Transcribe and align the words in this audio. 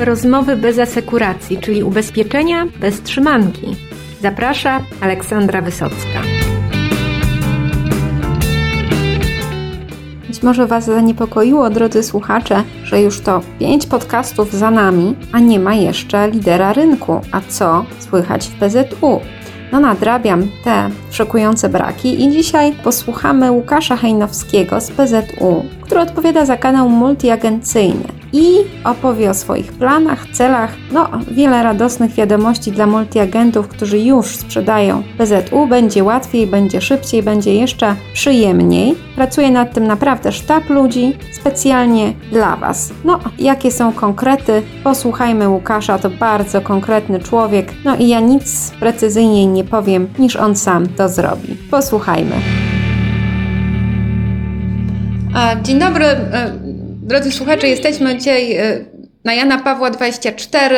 Rozmowy 0.00 0.56
bez 0.56 0.78
asekuracji, 0.78 1.58
czyli 1.58 1.82
ubezpieczenia 1.82 2.66
bez 2.80 3.02
trzymanki. 3.02 3.76
Zaprasza 4.22 4.80
Aleksandra 5.00 5.62
Wysocka. 5.62 6.22
Być 10.28 10.42
może 10.42 10.66
Was 10.66 10.84
zaniepokoiło, 10.84 11.70
drodzy 11.70 12.02
słuchacze, 12.02 12.62
że 12.84 13.02
już 13.02 13.20
to 13.20 13.40
pięć 13.58 13.86
podcastów 13.86 14.52
za 14.52 14.70
nami, 14.70 15.16
a 15.32 15.38
nie 15.38 15.60
ma 15.60 15.74
jeszcze 15.74 16.30
lidera 16.30 16.72
rynku. 16.72 17.20
A 17.32 17.40
co 17.48 17.84
słychać 17.98 18.48
w 18.48 18.54
PZU? 18.54 19.20
No 19.72 19.80
nadrabiam 19.80 20.48
te 20.64 20.90
szokujące 21.10 21.68
braki 21.68 22.24
i 22.24 22.30
dzisiaj 22.30 22.72
posłuchamy 22.84 23.52
Łukasza 23.52 23.96
Hejnowskiego 23.96 24.80
z 24.80 24.90
PZU, 24.90 25.64
który 25.80 26.00
odpowiada 26.00 26.44
za 26.44 26.56
kanał 26.56 26.88
multiagencyjny 26.88 28.17
i 28.32 28.54
opowie 28.84 29.30
o 29.30 29.34
swoich 29.34 29.72
planach, 29.72 30.26
celach. 30.32 30.70
No, 30.92 31.08
wiele 31.30 31.62
radosnych 31.62 32.12
wiadomości 32.12 32.72
dla 32.72 32.86
multiagentów, 32.86 33.68
którzy 33.68 33.98
już 33.98 34.26
sprzedają 34.26 35.02
PZU. 35.18 35.66
Będzie 35.66 36.04
łatwiej, 36.04 36.46
będzie 36.46 36.80
szybciej, 36.80 37.22
będzie 37.22 37.54
jeszcze 37.54 37.94
przyjemniej. 38.12 38.94
Pracuje 39.16 39.50
nad 39.50 39.74
tym 39.74 39.86
naprawdę 39.86 40.32
sztab 40.32 40.70
ludzi 40.70 41.16
specjalnie 41.32 42.12
dla 42.32 42.56
Was. 42.56 42.92
No, 43.04 43.18
jakie 43.38 43.70
są 43.70 43.92
konkrety? 43.92 44.62
Posłuchajmy 44.84 45.48
Łukasza, 45.48 45.98
to 45.98 46.10
bardzo 46.10 46.60
konkretny 46.60 47.20
człowiek. 47.20 47.72
No 47.84 47.96
i 47.96 48.08
ja 48.08 48.20
nic 48.20 48.70
precyzyjniej 48.80 49.46
nie 49.46 49.64
powiem, 49.64 50.08
niż 50.18 50.36
on 50.36 50.56
sam 50.56 50.86
to 50.86 51.08
zrobi. 51.08 51.56
Posłuchajmy. 51.70 52.34
Dzień 55.62 55.78
dobry. 55.78 56.04
Drodzy 57.08 57.32
słuchacze, 57.32 57.68
jesteśmy 57.68 58.16
dzisiaj 58.18 58.52
e, 58.56 58.84
na 59.24 59.34
Jana 59.34 59.58
Pawła 59.58 59.90
24. 59.90 60.76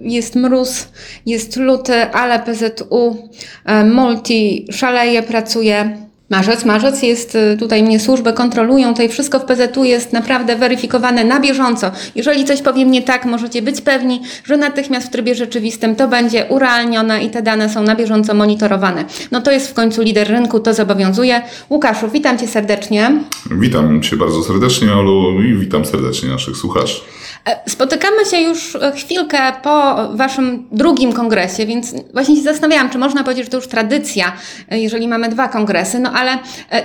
Jest 0.00 0.34
mróz, 0.34 0.88
jest 1.26 1.56
luty, 1.56 1.94
ale 2.12 2.38
PZU 2.40 3.28
e, 3.64 3.84
Multi 3.84 4.66
szaleje, 4.70 5.22
pracuje. 5.22 6.05
Marzec, 6.30 6.64
marzec 6.64 7.02
jest, 7.02 7.34
y, 7.34 7.56
tutaj 7.58 7.82
mnie 7.82 8.00
służby 8.00 8.32
kontrolują, 8.32 8.88
tutaj 8.88 9.08
wszystko 9.08 9.38
w 9.38 9.44
PZU 9.44 9.84
jest 9.84 10.12
naprawdę 10.12 10.56
weryfikowane 10.56 11.24
na 11.24 11.40
bieżąco. 11.40 11.90
Jeżeli 12.14 12.44
coś 12.44 12.62
powiem 12.62 12.90
nie 12.90 13.02
tak, 13.02 13.24
możecie 13.24 13.62
być 13.62 13.80
pewni, 13.80 14.20
że 14.44 14.56
natychmiast 14.56 15.06
w 15.06 15.10
trybie 15.10 15.34
rzeczywistym 15.34 15.96
to 15.96 16.08
będzie 16.08 16.46
urealnione 16.48 17.24
i 17.24 17.30
te 17.30 17.42
dane 17.42 17.68
są 17.68 17.82
na 17.82 17.94
bieżąco 17.94 18.34
monitorowane. 18.34 19.04
No 19.30 19.40
to 19.40 19.50
jest 19.50 19.70
w 19.70 19.74
końcu 19.74 20.02
lider 20.02 20.28
rynku, 20.28 20.60
to 20.60 20.74
zobowiązuje. 20.74 21.42
Łukaszu, 21.70 22.08
witam 22.08 22.38
Cię 22.38 22.48
serdecznie. 22.48 23.12
Witam 23.50 24.02
Cię 24.02 24.16
bardzo 24.16 24.42
serdecznie, 24.42 24.92
Olu, 24.92 25.42
i 25.42 25.54
witam 25.54 25.84
serdecznie 25.84 26.28
naszych 26.28 26.56
słuchaczy. 26.56 27.00
E, 27.46 27.70
spotykamy 27.70 28.24
się 28.30 28.40
już 28.40 28.76
e, 28.76 28.92
chwilkę 28.92 29.38
po 29.62 29.96
Waszym 30.12 30.68
drugim 30.72 31.12
kongresie, 31.12 31.66
więc 31.66 31.94
właśnie 32.12 32.36
się 32.36 32.42
zastanawiałam, 32.42 32.90
czy 32.90 32.98
można 32.98 33.24
powiedzieć, 33.24 33.44
że 33.44 33.50
to 33.50 33.56
już 33.56 33.68
tradycja, 33.68 34.32
e, 34.70 34.78
jeżeli 34.78 35.08
mamy 35.08 35.28
dwa 35.28 35.48
kongresy, 35.48 35.98
no 35.98 36.12
ale 36.12 36.38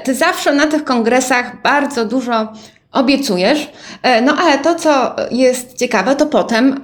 Ty 0.03 0.15
zawsze 0.15 0.53
na 0.53 0.67
tych 0.67 0.83
kongresach 0.83 1.61
bardzo 1.61 2.05
dużo 2.05 2.53
obiecujesz, 2.91 3.71
no 4.21 4.37
ale 4.37 4.57
to, 4.57 4.75
co 4.75 5.15
jest 5.31 5.77
ciekawe, 5.77 6.15
to 6.15 6.25
potem 6.25 6.81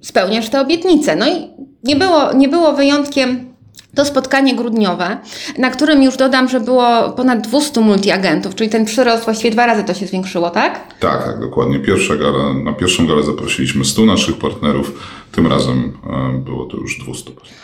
spełniasz 0.00 0.48
te 0.48 0.60
obietnice. 0.60 1.16
No 1.16 1.28
i 1.28 1.50
nie 1.84 1.96
było, 1.96 2.32
nie 2.32 2.48
było 2.48 2.72
wyjątkiem 2.72 3.51
to 3.94 4.04
spotkanie 4.04 4.56
grudniowe, 4.56 5.18
na 5.58 5.70
którym 5.70 6.02
już 6.02 6.16
dodam, 6.16 6.48
że 6.48 6.60
było 6.60 7.10
ponad 7.10 7.40
200 7.40 7.80
multiagentów, 7.80 8.54
czyli 8.54 8.70
ten 8.70 8.84
przyrost 8.84 9.24
właściwie 9.24 9.50
dwa 9.50 9.66
razy 9.66 9.84
to 9.84 9.94
się 9.94 10.06
zwiększyło, 10.06 10.50
tak? 10.50 10.94
Tak, 11.00 11.24
tak, 11.24 11.40
dokładnie. 11.40 11.78
Pierwsza 11.78 12.16
gala, 12.16 12.54
na 12.54 12.72
pierwszą 12.72 13.06
galę 13.06 13.22
zaprosiliśmy 13.22 13.84
100 13.84 14.04
naszych 14.04 14.38
partnerów, 14.38 14.92
tym 15.32 15.46
razem 15.46 15.98
e, 16.34 16.38
było 16.38 16.66
to 16.66 16.76
już 16.76 16.98
200 16.98 17.30
partnerów. 17.30 17.62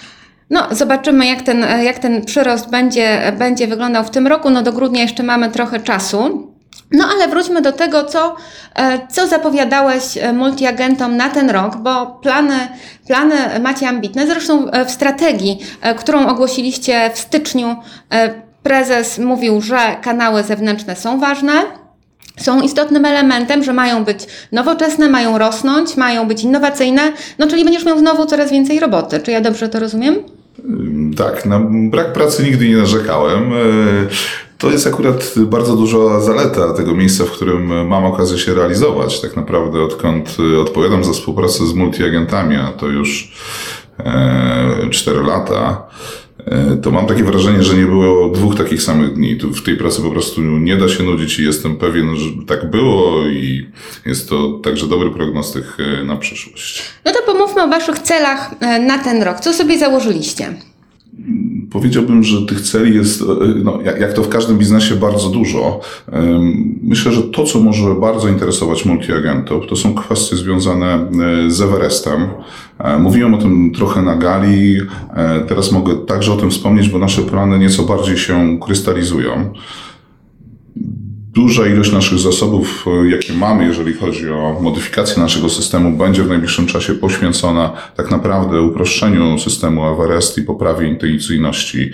No, 0.50 0.66
zobaczymy, 0.70 1.26
jak 1.26 1.42
ten, 1.42 1.60
jak 1.84 1.98
ten 1.98 2.24
przyrost 2.24 2.70
będzie, 2.70 3.32
będzie 3.38 3.66
wyglądał 3.66 4.04
w 4.04 4.10
tym 4.10 4.26
roku. 4.26 4.50
No, 4.50 4.62
do 4.62 4.72
grudnia 4.72 5.02
jeszcze 5.02 5.22
mamy 5.22 5.50
trochę 5.50 5.80
czasu. 5.80 6.47
No 6.90 7.04
ale 7.14 7.28
wróćmy 7.28 7.62
do 7.62 7.72
tego, 7.72 8.04
co, 8.04 8.36
e, 8.74 9.06
co 9.08 9.26
zapowiadałeś 9.26 10.16
e, 10.16 10.32
multiagentom 10.32 11.16
na 11.16 11.28
ten 11.28 11.50
rok, 11.50 11.76
bo 11.76 12.06
plany, 12.06 12.68
plany 13.06 13.34
macie 13.60 13.88
ambitne. 13.88 14.26
Zresztą 14.26 14.70
e, 14.70 14.84
w 14.84 14.90
strategii, 14.90 15.58
którą 15.98 16.26
ogłosiliście 16.26 17.10
w 17.14 17.18
styczniu, 17.18 17.76
prezes 18.62 19.18
mówił, 19.18 19.60
że 19.60 19.78
kanały 20.02 20.42
zewnętrzne 20.42 20.96
są 20.96 21.20
ważne, 21.20 21.52
są 22.36 22.60
istotnym 22.60 23.04
elementem, 23.04 23.64
że 23.64 23.72
mają 23.72 24.04
być 24.04 24.26
nowoczesne, 24.52 25.08
mają 25.08 25.38
rosnąć, 25.38 25.96
mają 25.96 26.28
być 26.28 26.42
innowacyjne, 26.42 27.02
no 27.38 27.46
czyli 27.46 27.64
będziesz 27.64 27.84
miał 27.84 27.98
znowu 27.98 28.26
coraz 28.26 28.50
więcej 28.50 28.80
roboty. 28.80 29.20
Czy 29.20 29.30
ja 29.30 29.40
dobrze 29.40 29.68
to 29.68 29.80
rozumiem? 29.80 30.14
Tak, 31.16 31.46
na 31.46 31.60
brak 31.70 32.12
pracy 32.12 32.42
nigdy 32.42 32.68
nie 32.68 32.76
narzekałem. 32.76 33.52
To 34.58 34.70
jest 34.70 34.86
akurat 34.86 35.34
bardzo 35.38 35.76
duża 35.76 36.20
zaleta 36.20 36.72
tego 36.72 36.94
miejsca, 36.94 37.24
w 37.24 37.30
którym 37.30 37.88
mam 37.88 38.04
okazję 38.04 38.38
się 38.38 38.54
realizować. 38.54 39.20
Tak 39.20 39.36
naprawdę 39.36 39.82
odkąd 39.82 40.36
odpowiadam 40.60 41.04
za 41.04 41.12
współpracę 41.12 41.66
z 41.66 41.74
multiagentami, 41.74 42.56
a 42.56 42.72
to 42.72 42.86
już 42.86 43.32
e, 43.98 44.90
4 44.90 45.22
lata, 45.22 45.86
e, 46.46 46.76
to 46.76 46.90
mam 46.90 47.06
takie 47.06 47.24
wrażenie, 47.24 47.62
że 47.62 47.76
nie 47.76 47.86
było 47.86 48.28
dwóch 48.28 48.56
takich 48.56 48.82
samych 48.82 49.14
dni. 49.14 49.36
Tu 49.36 49.52
w 49.52 49.62
tej 49.62 49.76
pracy 49.76 50.02
po 50.02 50.10
prostu 50.10 50.40
nie 50.42 50.76
da 50.76 50.88
się 50.88 51.02
nudzić 51.02 51.38
i 51.38 51.44
jestem 51.44 51.76
pewien, 51.76 52.16
że 52.16 52.30
tak 52.46 52.70
było 52.70 53.26
i 53.26 53.66
jest 54.06 54.28
to 54.28 54.60
także 54.64 54.86
dobry 54.86 55.10
prognostyk 55.10 55.64
e, 55.78 56.04
na 56.04 56.16
przyszłość. 56.16 56.82
No 57.04 57.12
to 57.12 57.32
pomówmy 57.32 57.62
o 57.62 57.68
Waszych 57.68 57.98
celach 57.98 58.54
e, 58.60 58.78
na 58.78 58.98
ten 58.98 59.22
rok. 59.22 59.40
Co 59.40 59.54
sobie 59.54 59.78
założyliście? 59.78 60.54
Powiedziałbym, 61.70 62.24
że 62.24 62.46
tych 62.46 62.60
celi 62.60 62.96
jest, 62.96 63.22
e, 63.22 63.24
no, 63.64 63.78
jak 64.00 64.12
to 64.12 64.22
w 64.22 64.28
każdym 64.28 64.58
biznesie, 64.58 64.94
bardzo 64.94 65.28
dużo. 65.28 65.80
Myślę, 66.82 67.12
że 67.12 67.22
to, 67.22 67.44
co 67.44 67.60
może 67.60 67.94
bardzo 67.94 68.28
interesować 68.28 68.84
multiagentów, 68.84 69.66
to 69.68 69.76
są 69.76 69.94
kwestie 69.94 70.36
związane 70.36 70.94
e, 70.94 71.50
z 71.50 71.60
Everestem. 71.60 72.28
E, 72.78 72.98
mówiłem 72.98 73.34
o 73.34 73.38
tym 73.38 73.72
trochę 73.76 74.02
na 74.02 74.16
gali, 74.16 74.80
teraz 75.48 75.72
mogę 75.72 75.96
także 75.96 76.32
o 76.32 76.36
tym 76.36 76.50
wspomnieć, 76.50 76.88
bo 76.88 76.98
nasze 76.98 77.22
plany 77.22 77.58
nieco 77.58 77.82
bardziej 77.82 78.16
się 78.16 78.58
krystalizują 78.60 79.52
duża 81.38 81.66
ilość 81.66 81.92
naszych 81.92 82.18
zasobów, 82.18 82.84
e, 82.86 83.08
jakie 83.10 83.32
mamy, 83.32 83.64
jeżeli 83.64 83.94
chodzi 83.94 84.30
o 84.30 84.58
modyfikację 84.60 85.22
naszego 85.22 85.48
systemu, 85.48 85.96
będzie 85.98 86.22
w 86.22 86.28
najbliższym 86.28 86.66
czasie 86.66 86.94
poświęcona 86.94 87.72
tak 87.96 88.10
naprawdę 88.10 88.62
uproszczeniu 88.62 89.38
systemu 89.38 89.86
Everest 89.86 90.38
i 90.38 90.42
poprawie 90.42 90.88
intuicyjności. 90.88 91.92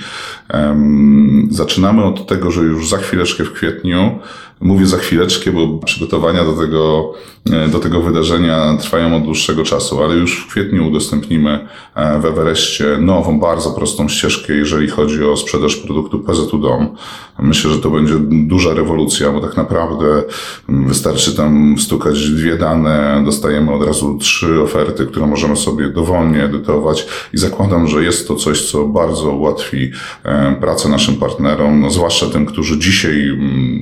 Zaczynamy 1.50 2.05
od 2.05 2.27
tego, 2.27 2.50
że 2.50 2.62
już 2.62 2.88
za 2.88 2.99
chwileczkę 2.99 3.44
w 3.44 3.53
kwietniu 3.53 4.19
Mówię 4.65 4.87
za 4.87 4.99
chwileczkę, 4.99 5.53
bo 5.53 5.79
przygotowania 5.79 6.45
do 6.45 6.53
tego, 6.53 7.13
e, 7.53 7.69
do 7.69 7.79
tego 7.79 8.01
wydarzenia 8.01 8.77
trwają 8.81 9.17
od 9.17 9.23
dłuższego 9.23 9.65
czasu, 9.65 10.03
ale 10.03 10.15
już 10.15 10.45
w 10.45 10.51
kwietniu 10.51 10.89
udostępnimy 10.89 11.69
e, 11.95 12.21
w 12.21 12.25
Everestie 12.25 12.85
nową, 13.01 13.41
bardzo 13.41 13.71
prostą 13.71 14.09
ścieżkę, 14.09 14.53
jeżeli 14.53 14.89
chodzi 14.89 15.25
o 15.25 15.37
sprzedaż 15.37 15.77
produktu 15.77 16.19
PZU 16.19 16.59
Dom. 16.59 16.97
Myślę, 17.39 17.71
że 17.71 17.79
to 17.79 17.91
będzie 17.91 18.15
duża 18.31 18.75
rewolucja, 18.75 19.33
bo 19.33 19.41
tak 19.41 19.57
naprawdę 19.57 20.23
wystarczy 20.69 21.37
tam 21.37 21.77
stukać 21.79 22.31
dwie 22.31 22.57
dane, 22.57 23.23
dostajemy 23.25 23.73
od 23.73 23.87
razu 23.87 24.19
trzy 24.19 24.61
oferty, 24.63 25.07
które 25.07 25.27
możemy 25.27 25.57
sobie 25.57 25.89
dowolnie 25.89 26.45
edytować 26.45 27.07
i 27.35 27.39
zakładam, 27.39 27.89
że 27.89 28.05
jest 28.05 28.29
to 28.29 28.37
coś, 28.37 28.71
co 28.71 28.85
bardzo 28.85 29.31
ułatwi 29.31 29.91
e, 30.25 30.57
pracę 30.61 30.89
naszym 30.89 31.17
partnerom, 31.17 31.81
no 31.81 31.91
zwłaszcza 31.91 32.27
tym, 32.27 32.47
którzy 32.47 32.79
dzisiaj 32.79 33.39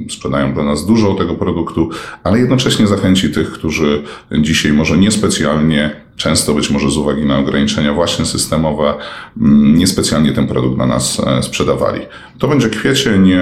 sprzedają 0.09 0.55
dla 0.55 0.63
nas 0.63 0.72
dużo 0.81 1.15
tego 1.15 1.35
produktu, 1.35 1.91
ale 2.25 2.39
jednocześnie 2.39 2.87
zachęci 2.87 3.31
tych, 3.31 3.53
którzy 3.53 4.03
dzisiaj 4.39 4.73
może 4.73 4.99
niespecjalnie, 4.99 5.91
często 6.17 6.55
być 6.55 6.71
może 6.71 6.91
z 6.91 6.97
uwagi 6.97 7.25
na 7.25 7.39
ograniczenia 7.39 7.93
właśnie 7.93 8.25
systemowe, 8.25 8.95
mm, 9.41 9.75
niespecjalnie 9.75 10.33
ten 10.33 10.47
produkt 10.47 10.77
dla 10.77 10.87
nas 10.87 11.21
e, 11.27 11.43
sprzedawali. 11.43 12.01
To 12.39 12.49
będzie 12.49 12.69
kwiecień, 12.69 13.33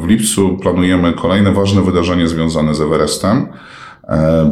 w 0.00 0.06
lipcu 0.06 0.58
planujemy 0.62 1.12
kolejne 1.12 1.52
ważne 1.52 1.82
wydarzenie 1.82 2.28
związane 2.28 2.74
z 2.74 2.80
Everestem 2.80 3.36
e, 3.36 3.79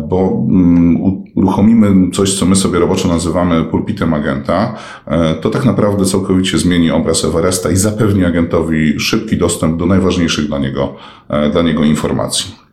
bo 0.08 0.46
mm, 0.50 0.98
uruchomimy 1.34 2.10
coś, 2.10 2.38
co 2.38 2.46
my 2.46 2.56
sobie 2.56 2.78
roboczo 2.78 3.08
nazywamy 3.08 3.64
pulpitem 3.64 4.14
agenta, 4.14 4.74
e, 5.06 5.34
to 5.34 5.50
tak 5.50 5.64
naprawdę 5.64 6.04
całkowicie 6.04 6.58
zmieni 6.58 6.90
obraz 6.90 7.24
Everesta 7.24 7.70
i 7.70 7.76
zapewni 7.76 8.24
agentowi 8.24 9.00
szybki 9.00 9.36
dostęp 9.36 9.76
do 9.78 9.86
najważniejszych 9.86 10.46
dla 10.46 10.58
niego, 10.58 10.94
e, 11.28 11.50
dla 11.50 11.62
niego 11.62 11.84
informacji. 11.84 12.67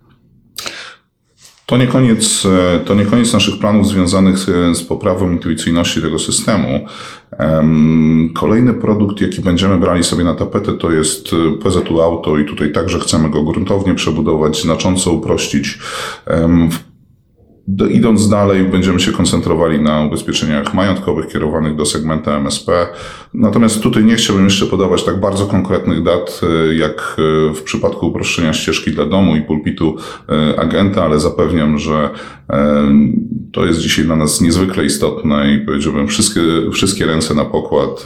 To 1.65 1.77
nie, 1.77 1.87
koniec, 1.87 2.45
e, 2.45 2.79
to 2.79 2.95
nie 2.95 3.05
koniec 3.05 3.33
naszych 3.33 3.59
planów 3.59 3.87
związanych 3.87 4.37
z, 4.37 4.77
z 4.77 4.83
poprawą 4.83 5.31
intuicyjności 5.31 6.01
tego 6.01 6.19
systemu. 6.19 6.85
Kolejny 8.33 8.73
produkt, 8.73 9.21
jaki 9.21 9.41
będziemy 9.41 9.77
brali 9.77 10.03
sobie 10.03 10.23
na 10.23 10.35
tapetę, 10.35 10.73
to 10.73 10.91
jest 10.91 11.29
PZU 11.63 12.01
Auto 12.01 12.37
i 12.37 12.45
tutaj 12.45 12.71
także 12.71 12.99
chcemy 12.99 13.29
go 13.29 13.43
gruntownie 13.43 13.95
przebudować, 13.95 14.61
znacząco 14.61 15.11
uprościć. 15.11 15.79
Do, 17.67 17.87
idąc 17.87 18.29
dalej, 18.29 18.63
będziemy 18.63 18.99
się 18.99 19.11
koncentrowali 19.11 19.81
na 19.81 20.01
ubezpieczeniach 20.01 20.73
majątkowych 20.73 21.27
kierowanych 21.27 21.75
do 21.75 21.85
segmentu 21.85 22.29
MSP. 22.29 22.87
Natomiast 23.33 23.81
tutaj 23.81 24.03
nie 24.03 24.15
chciałbym 24.15 24.45
jeszcze 24.45 24.65
podawać 24.65 25.03
tak 25.03 25.19
bardzo 25.19 25.45
konkretnych 25.45 26.03
dat, 26.03 26.41
e, 26.43 26.75
jak 26.75 27.17
e, 27.49 27.53
w 27.53 27.63
przypadku 27.63 28.07
uproszczenia 28.07 28.53
ścieżki 28.53 28.91
dla 28.91 29.05
domu 29.05 29.35
i 29.35 29.41
pulpitu 29.41 29.95
e, 30.29 30.59
agenta, 30.59 31.03
ale 31.03 31.19
zapewniam, 31.19 31.79
że 31.79 32.09
to 33.51 33.65
jest 33.65 33.79
dzisiaj 33.79 34.05
dla 34.05 34.15
nas 34.15 34.41
niezwykle 34.41 34.85
istotne 34.85 35.53
i 35.53 35.59
powiedziałbym, 35.59 36.07
wszystkie, 36.07 36.41
wszystkie 36.73 37.05
ręce 37.05 37.33
na 37.33 37.45
pokład 37.45 38.03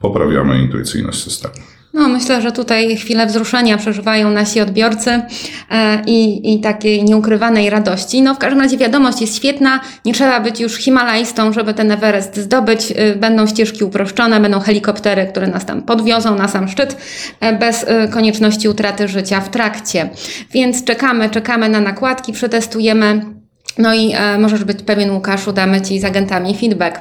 poprawiamy 0.00 0.62
intuicyjność 0.62 1.22
systemu. 1.22 1.54
No, 1.94 2.08
myślę, 2.08 2.42
że 2.42 2.52
tutaj 2.52 2.96
chwilę 2.96 3.26
wzruszenia 3.26 3.78
przeżywają 3.78 4.30
nasi 4.30 4.60
odbiorcy 4.60 5.22
e, 5.70 6.02
i, 6.06 6.52
i 6.54 6.60
takiej 6.60 7.04
nieukrywanej 7.04 7.70
radości. 7.70 8.22
No, 8.22 8.34
w 8.34 8.38
każdym 8.38 8.60
razie 8.60 8.76
wiadomość 8.76 9.20
jest 9.20 9.36
świetna. 9.36 9.80
Nie 10.04 10.14
trzeba 10.14 10.40
być 10.40 10.60
już 10.60 10.76
Himalajstą, 10.76 11.52
żeby 11.52 11.74
ten 11.74 11.92
Everest 11.92 12.36
zdobyć. 12.36 12.92
E, 12.96 13.14
będą 13.14 13.46
ścieżki 13.46 13.84
uproszczone, 13.84 14.40
będą 14.40 14.60
helikoptery, 14.60 15.26
które 15.26 15.46
nas 15.46 15.66
tam 15.66 15.82
podwiozą 15.82 16.34
na 16.34 16.48
sam 16.48 16.68
szczyt 16.68 16.96
e, 17.40 17.58
bez 17.58 17.86
konieczności 18.10 18.68
utraty 18.68 19.08
życia 19.08 19.40
w 19.40 19.48
trakcie. 19.48 20.10
Więc 20.52 20.84
czekamy, 20.84 21.30
czekamy 21.30 21.68
na 21.68 21.80
nakładki, 21.80 22.32
przetestujemy. 22.32 23.40
No 23.78 23.94
i 23.94 24.12
e, 24.14 24.38
możesz 24.38 24.64
być 24.64 24.82
pewien, 24.82 25.10
Łukaszu, 25.10 25.52
damy 25.52 25.80
Ci 25.80 26.00
z 26.00 26.04
agentami 26.04 26.56
feedback. 26.56 27.00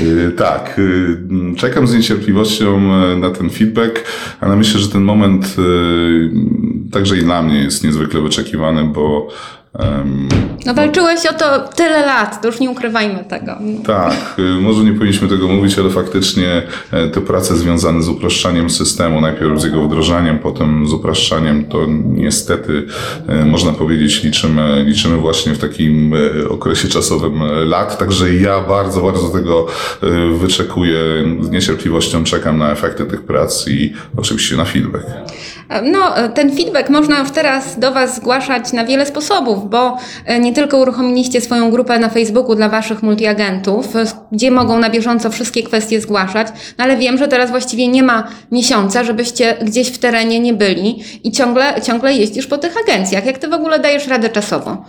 Y, 0.00 0.32
tak, 0.36 0.78
y, 0.78 1.18
czekam 1.56 1.86
z 1.86 1.94
niecierpliwością 1.94 2.94
e, 2.94 3.16
na 3.16 3.30
ten 3.30 3.50
feedback, 3.50 4.04
ale 4.40 4.56
myślę, 4.56 4.80
że 4.80 4.88
ten 4.88 5.02
moment 5.02 5.56
y, 5.58 6.30
także 6.92 7.16
i 7.16 7.20
dla 7.20 7.42
mnie 7.42 7.58
jest 7.58 7.84
niezwykle 7.84 8.20
wyczekiwany, 8.20 8.84
bo 8.84 9.28
no 10.66 10.74
walczyłeś 10.74 11.26
o 11.26 11.32
to 11.32 11.68
tyle 11.68 12.06
lat, 12.06 12.42
to 12.42 12.48
już 12.48 12.60
nie 12.60 12.70
ukrywajmy 12.70 13.24
tego. 13.28 13.58
Tak, 13.86 14.34
y, 14.38 14.42
może 14.42 14.84
nie 14.84 14.92
powinniśmy 14.92 15.28
tego 15.28 15.48
mówić, 15.48 15.78
ale 15.78 15.90
faktycznie 15.90 16.62
e, 16.92 17.08
te 17.08 17.20
prace 17.20 17.56
związane 17.56 18.02
z 18.02 18.08
upraszczaniem 18.08 18.70
systemu, 18.70 19.20
najpierw 19.20 19.60
z 19.60 19.64
jego 19.64 19.82
wdrożeniem, 19.82 20.38
potem 20.38 20.88
z 20.88 20.92
upraszczaniem, 20.92 21.64
to 21.64 21.86
niestety 22.04 22.86
e, 23.28 23.44
można 23.44 23.72
powiedzieć 23.72 24.22
liczymy, 24.22 24.84
liczymy 24.86 25.16
właśnie 25.16 25.54
w 25.54 25.58
takim 25.58 26.14
e, 26.14 26.48
okresie 26.48 26.88
czasowym 26.88 27.42
lat, 27.68 27.98
także 27.98 28.34
ja 28.34 28.60
bardzo, 28.60 29.02
bardzo 29.02 29.28
tego 29.28 29.66
wyczekuję, 30.40 30.98
z 31.40 31.50
niecierpliwością 31.50 32.24
czekam 32.24 32.58
na 32.58 32.72
efekty 32.72 33.04
tych 33.04 33.22
prac 33.22 33.68
i 33.68 33.92
oczywiście 34.16 34.56
na 34.56 34.64
feedback. 34.64 35.06
No, 35.82 36.14
ten 36.34 36.56
feedback 36.56 36.90
można 36.90 37.18
już 37.18 37.30
teraz 37.30 37.78
do 37.78 37.92
Was 37.92 38.16
zgłaszać 38.16 38.72
na 38.72 38.84
wiele 38.84 39.06
sposobów, 39.06 39.70
bo 39.70 39.98
e, 40.26 40.40
nie 40.40 40.52
tylko 40.52 40.78
uruchomiliście 40.78 41.40
swoją 41.40 41.70
grupę 41.70 41.98
na 41.98 42.08
Facebooku 42.08 42.54
dla 42.54 42.68
Waszych 42.68 43.02
multiagentów, 43.02 43.96
e, 43.96 44.04
gdzie 44.32 44.50
mogą 44.50 44.78
na 44.78 44.90
bieżąco 44.90 45.30
wszystkie 45.30 45.62
kwestie 45.62 46.00
zgłaszać, 46.00 46.46
no 46.78 46.84
ale 46.84 46.96
wiem, 46.96 47.18
że 47.18 47.28
teraz 47.28 47.50
właściwie 47.50 47.88
nie 47.88 48.02
ma 48.02 48.28
miesiąca, 48.52 49.04
żebyście 49.04 49.56
gdzieś 49.62 49.88
w 49.88 49.98
terenie 49.98 50.40
nie 50.40 50.54
byli 50.54 51.02
i 51.24 51.32
ciągle, 51.32 51.80
ciągle 51.82 52.14
jeździsz 52.14 52.46
po 52.46 52.58
tych 52.58 52.74
agencjach. 52.84 53.26
Jak 53.26 53.38
Ty 53.38 53.48
w 53.48 53.52
ogóle 53.52 53.78
dajesz 53.78 54.06
radę 54.06 54.28
czasowo? 54.28 54.84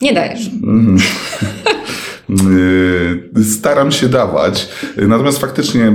Nie 0.00 0.12
dajesz. 0.12 0.50
Mm. 0.62 0.96
Y, 2.30 3.44
staram 3.44 3.92
się 3.92 4.08
dawać. 4.08 4.68
Natomiast 4.96 5.38
faktycznie, 5.38 5.94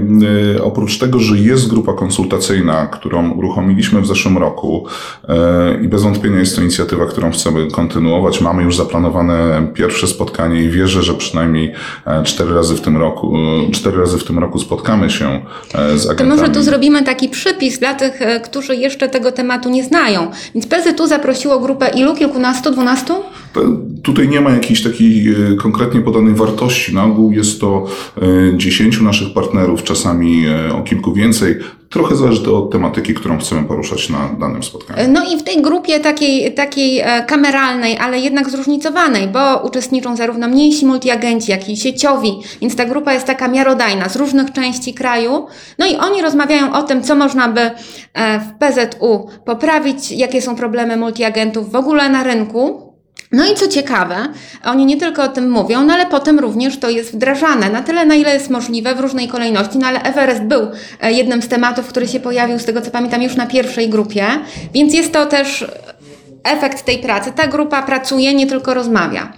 y, 0.56 0.64
oprócz 0.64 0.98
tego, 0.98 1.20
że 1.20 1.38
jest 1.38 1.68
grupa 1.68 1.94
konsultacyjna, 1.94 2.88
którą 2.88 3.32
uruchomiliśmy 3.32 4.02
w 4.02 4.08
zeszłym 4.08 4.38
roku 4.38 4.86
y, 5.24 5.84
i 5.84 5.88
bez 5.88 6.04
wątpienia 6.04 6.40
jest 6.40 6.56
to 6.56 6.62
inicjatywa, 6.62 7.06
którą 7.06 7.32
chcemy 7.32 7.72
kontynuować. 7.72 8.42
Mamy 8.42 8.64
już 8.64 8.76
zaplanowane 8.76 9.68
pierwsze 9.74 10.08
spotkanie 10.08 10.64
i 10.64 10.70
wierzę, 10.70 11.04
że 11.04 11.14
przynajmniej 11.14 11.74
e, 12.06 12.24
cztery 12.24 12.54
razy 12.54 12.76
w 12.76 12.82
tym 12.82 12.98
roku, 12.98 13.38
cztery 13.72 13.98
razy 13.98 14.18
w 14.18 14.24
tym 14.24 14.40
roku 14.40 14.60
spotkamy 14.60 15.10
się 15.10 15.46
e, 15.74 15.98
z 15.98 16.06
agentami. 16.06 16.30
To 16.30 16.36
może 16.38 16.54
tu 16.54 16.64
zrobimy 16.64 17.04
taki 17.04 17.30
przypis 17.30 17.80
dla 17.80 17.94
tych, 17.94 18.22
e, 18.22 18.40
którzy 18.40 18.76
jeszcze 18.76 19.10
tego 19.10 19.32
tematu 19.32 19.70
nie 19.70 19.84
znają. 19.84 20.32
Więc 20.56 20.68
PZU 20.68 21.08
zaprosiło 21.08 21.60
grupę 21.60 21.90
ilu? 21.96 22.16
Kilkunastu, 22.16 22.72
dwunastu? 22.72 23.14
Tutaj 24.04 24.28
nie 24.28 24.42
ma 24.42 24.52
jakiejś 24.52 24.84
takiej 24.84 25.36
konkretnie 25.62 26.02
podanej 26.02 26.34
wartości. 26.34 26.96
Na 26.96 27.06
ogół 27.06 27.32
jest 27.32 27.62
to 27.62 27.86
10 28.58 28.98
e, 28.98 29.04
naszych 29.04 29.34
partnerów, 29.34 29.84
czasami 29.84 30.46
e, 30.48 30.74
o 30.74 30.82
kilku 30.82 31.14
więcej. 31.14 31.56
Trochę 31.90 32.16
zależy 32.16 32.44
to 32.44 32.58
od 32.58 32.72
tematyki, 32.72 33.14
którą 33.14 33.40
chcemy 33.40 33.64
poruszać 33.64 34.10
na 34.10 34.30
danym 34.40 34.64
spotkaniu. 34.64 35.12
No 35.14 35.34
i 35.34 35.38
w 35.38 35.44
tej 35.44 35.62
grupie 35.62 36.00
takiej, 36.00 36.54
takiej 36.54 37.00
e, 37.00 37.26
kameralnej, 37.28 37.98
ale 37.98 38.20
jednak 38.20 38.50
zróżnicowanej, 38.50 39.28
bo 39.28 39.58
uczestniczą 39.58 40.16
zarówno 40.16 40.48
mniejsi 40.48 40.86
multiagenci, 40.86 41.52
jak 41.52 41.70
i 41.70 41.78
sieciowi, 41.78 42.32
więc 42.62 42.76
ta 42.76 42.86
grupa 42.86 43.14
jest 43.14 43.26
taka 43.26 43.48
miarodajna 43.48 44.10
z 44.10 44.16
różnych 44.16 44.52
części 44.52 44.94
kraju. 44.94 45.46
No 45.80 45.88
i 45.88 45.96
oni 45.96 46.22
rozmawiają 46.22 46.74
o 46.74 46.84
tym, 46.84 47.04
co 47.04 47.16
można 47.16 47.48
by 47.48 47.72
w 48.16 48.60
PZU 48.60 49.28
poprawić, 49.46 50.12
jakie 50.12 50.42
są 50.42 50.56
problemy 50.56 50.98
multiagentów 50.98 51.72
w 51.72 51.76
ogóle 51.76 52.10
na 52.10 52.24
rynku, 52.24 52.89
no 53.32 53.52
i 53.52 53.56
co 53.56 53.68
ciekawe, 53.68 54.16
oni 54.66 54.86
nie 54.86 54.98
tylko 54.98 55.24
o 55.24 55.28
tym 55.28 55.50
mówią, 55.50 55.86
no 55.86 55.94
ale 55.94 56.06
potem 56.06 56.40
również 56.40 56.80
to 56.80 56.90
jest 56.90 57.14
wdrażane 57.14 57.70
na 57.70 57.82
tyle, 57.82 58.06
na 58.06 58.16
ile 58.16 58.34
jest 58.34 58.50
możliwe 58.50 58.96
w 58.96 59.00
różnej 59.00 59.28
kolejności. 59.28 59.78
No 59.78 59.88
ale 59.88 60.04
Everest 60.04 60.42
był 60.42 60.62
e, 61.02 61.12
jednym 61.12 61.42
z 61.42 61.48
tematów, 61.48 61.88
który 61.88 62.08
się 62.08 62.20
pojawił, 62.20 62.60
z 62.60 62.66
tego 62.66 62.82
co 62.82 62.92
pamiętam, 62.92 63.22
już 63.22 63.36
na 63.36 63.48
pierwszej 63.48 63.90
grupie, 63.90 64.26
więc 64.74 64.94
jest 64.94 65.14
to 65.14 65.26
też 65.26 65.66
efekt 66.44 66.86
tej 66.86 66.98
pracy. 66.98 67.32
Ta 67.36 67.48
grupa 67.48 67.82
pracuje, 67.82 68.34
nie 68.34 68.48
tylko 68.48 68.74
rozmawia. 68.74 69.34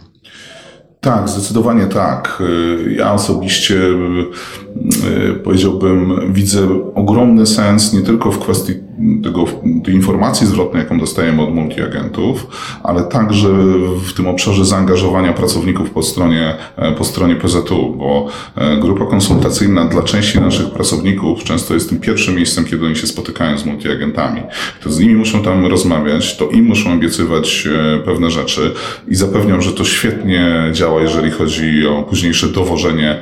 Tak, 1.02 1.30
zdecydowanie 1.30 1.86
tak. 1.86 2.42
Y, 2.42 2.94
ja 2.94 3.14
osobiście 3.14 3.76
y, 3.76 5.34
powiedziałbym, 5.44 6.34
widzę 6.34 6.68
ogromny 6.96 7.46
sens 7.46 7.94
nie 7.94 8.02
tylko 8.02 8.32
w 8.32 8.40
kwestii 8.40 8.74
tego, 9.24 9.46
tej 9.84 9.94
informacji 9.94 10.48
zwrotnej, 10.48 10.84
jaką 10.84 11.00
dostajemy 11.00 11.42
od 11.42 11.56
multiagentów, 11.56 12.48
ale 12.84 13.04
także 13.04 13.48
w 14.06 14.14
tym 14.14 14.28
obszarze 14.28 14.66
zaangażowania 14.66 15.34
pracowników 15.34 15.90
po 15.90 16.04
stronie, 16.04 16.56
e, 16.78 16.92
po 16.92 17.04
stronie 17.04 17.36
PZU, 17.36 17.96
bo 17.98 18.28
e, 18.56 18.78
grupa 18.78 19.06
konsultacyjna 19.06 19.86
dla 19.86 20.04
części 20.04 20.40
naszych 20.40 20.70
pracowników 20.70 21.44
często 21.44 21.74
jest 21.74 21.90
tym 21.90 22.00
pierwszym 22.00 22.36
miejscem, 22.36 22.66
kiedy 22.66 22.86
oni 22.86 22.96
się 22.96 23.08
spotykają 23.08 23.58
z 23.58 23.66
multiagentami. 23.66 24.42
To 24.84 24.92
z 24.92 25.00
nimi 25.00 25.16
muszą 25.16 25.44
tam 25.44 25.66
rozmawiać, 25.66 26.38
to 26.38 26.50
im 26.50 26.66
muszą 26.66 26.94
obiecywać 26.94 27.68
e, 27.68 28.00
pewne 28.00 28.32
rzeczy 28.32 28.74
i 29.08 29.16
zapewniam, 29.16 29.62
że 29.62 29.72
to 29.74 29.86
świetnie 29.86 30.70
działa, 30.72 31.02
jeżeli 31.02 31.32
chodzi 31.32 31.88
o 31.88 32.04
późniejsze 32.04 32.48
dowożenie 32.48 33.22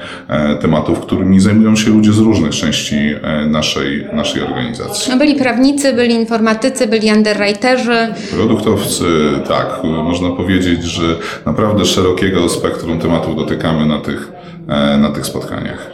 tematów, 0.62 1.00
którymi 1.00 1.40
zajmują 1.40 1.76
się 1.76 1.90
ludzie 1.90 2.14
z 2.14 2.18
różnych 2.18 2.52
części 2.52 2.96
naszej, 3.48 4.06
naszej 4.14 4.42
organizacji. 4.42 5.12
No 5.12 5.18
byli 5.18 5.36
prawnicy, 5.36 5.59
prawnicy, 5.60 5.94
byli 5.94 6.16
informatycy, 6.16 6.88
byli 6.88 7.12
underwriterzy. 7.12 8.14
Produktowcy, 8.32 9.06
tak. 9.48 9.84
Można 9.84 10.30
powiedzieć, 10.30 10.84
że 10.84 11.16
naprawdę 11.46 11.86
szerokiego 11.86 12.50
spektrum 12.50 13.00
tematów 13.00 13.36
dotykamy 13.36 13.86
na 13.86 14.00
tych, 14.00 14.32
e, 14.68 14.98
na 14.98 15.12
tych 15.12 15.26
spotkaniach. 15.26 15.92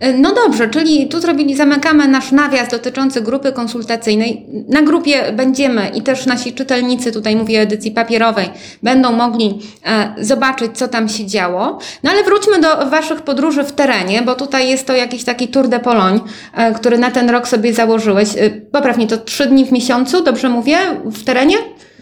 E, 0.00 0.12
no 0.12 0.34
dobrze, 0.34 0.68
czyli 0.68 1.08
tu 1.08 1.20
zrobili, 1.20 1.56
zamykamy 1.56 2.08
nasz 2.08 2.32
nawias 2.32 2.68
dotyczący 2.68 3.20
grupy 3.20 3.52
konsultacyjnej. 3.52 4.46
Na 4.68 4.82
grupie 4.82 5.32
będziemy 5.32 5.88
i 5.88 6.02
też 6.02 6.26
nasi 6.26 6.52
czytelnicy, 6.52 7.12
tutaj 7.12 7.36
mówię 7.36 7.58
o 7.58 7.62
edycji 7.62 7.90
papierowej, 7.90 8.50
będą 8.82 9.12
mogli 9.12 9.58
e, 9.86 10.14
zobaczyć, 10.18 10.78
co 10.78 10.88
tam 10.88 11.08
się 11.08 11.26
działo. 11.26 11.78
No 12.02 12.10
ale 12.10 12.22
wróćmy 12.24 12.60
do 12.60 12.90
Waszych 12.90 13.22
podróży 13.22 13.64
w 13.64 13.72
terenie, 13.72 14.22
bo 14.22 14.34
tutaj 14.34 14.68
jest 14.68 14.86
to 14.86 14.92
jakiś 14.92 15.24
taki 15.24 15.48
Tour 15.48 15.68
de 15.68 15.80
Pologne, 15.80 16.20
e, 16.54 16.74
który 16.74 16.98
na 16.98 17.10
ten 17.10 17.30
rok 17.30 17.48
sobie 17.48 17.74
założyłeś. 17.74 18.28
Poprawnie, 18.72 19.06
to 19.06 19.18
trzy 19.18 19.46
dni 19.46 19.64
w 19.64 19.72
miesiącu, 19.72 20.24
dobrze 20.24 20.48
mówię, 20.48 20.78
w 21.04 21.24
terenie? 21.24 21.56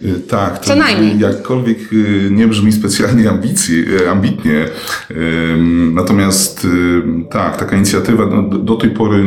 Y, 0.05 0.21
tak, 0.21 0.59
to 0.59 0.65
Co 0.65 0.77
najmniej. 0.77 1.19
jakkolwiek 1.19 1.93
y, 1.93 2.29
nie 2.31 2.49
brzmi 2.49 2.73
specjalnie 2.73 3.31
ambicji, 3.31 3.85
y, 4.03 4.11
ambitnie. 4.11 4.69
Natomiast 5.93 6.67
tak, 7.31 7.57
taka 7.57 7.77
inicjatywa, 7.77 8.27
no, 8.27 8.43
do 8.59 8.75
tej 8.75 8.91
pory 8.91 9.25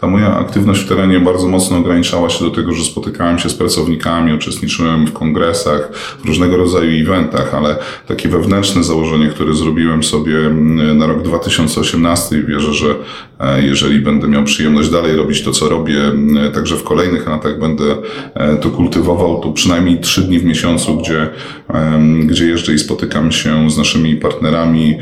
ta 0.00 0.06
moja 0.06 0.36
aktywność 0.36 0.82
w 0.82 0.88
terenie 0.88 1.20
bardzo 1.20 1.48
mocno 1.48 1.78
ograniczała 1.78 2.30
się 2.30 2.44
do 2.44 2.50
tego, 2.50 2.72
że 2.72 2.84
spotykałem 2.84 3.38
się 3.38 3.48
z 3.48 3.54
pracownikami, 3.54 4.34
uczestniczyłem 4.34 5.06
w 5.06 5.12
kongresach, 5.12 5.90
w 6.22 6.24
różnego 6.24 6.56
rodzaju 6.56 7.02
eventach, 7.02 7.54
ale 7.54 7.76
takie 8.06 8.28
wewnętrzne 8.28 8.84
założenie, 8.84 9.28
które 9.28 9.54
zrobiłem 9.54 10.02
sobie 10.02 10.34
na 10.94 11.06
rok 11.06 11.22
2018 11.22 12.38
i 12.38 12.44
wierzę, 12.44 12.74
że 12.74 12.94
jeżeli 13.62 14.00
będę 14.00 14.28
miał 14.28 14.44
przyjemność 14.44 14.90
dalej 14.90 15.16
robić 15.16 15.42
to, 15.42 15.50
co 15.50 15.68
robię, 15.68 16.00
także 16.54 16.76
w 16.76 16.84
kolejnych 16.84 17.26
latach 17.28 17.58
będę 17.60 17.84
to 18.60 18.70
kultywował, 18.70 19.40
to 19.40 19.52
przynajmniej 19.52 20.00
trzy 20.00 20.22
dni 20.22 20.38
w 20.38 20.44
miesiącu, 20.44 20.96
gdzie, 20.96 21.28
gdzie 22.24 22.46
jeżdżę 22.46 22.74
i 22.74 22.78
spotykam 22.78 23.32
się 23.32 23.70
z 23.70 23.78
naszymi 23.78 24.16
partnerami, 24.16 24.98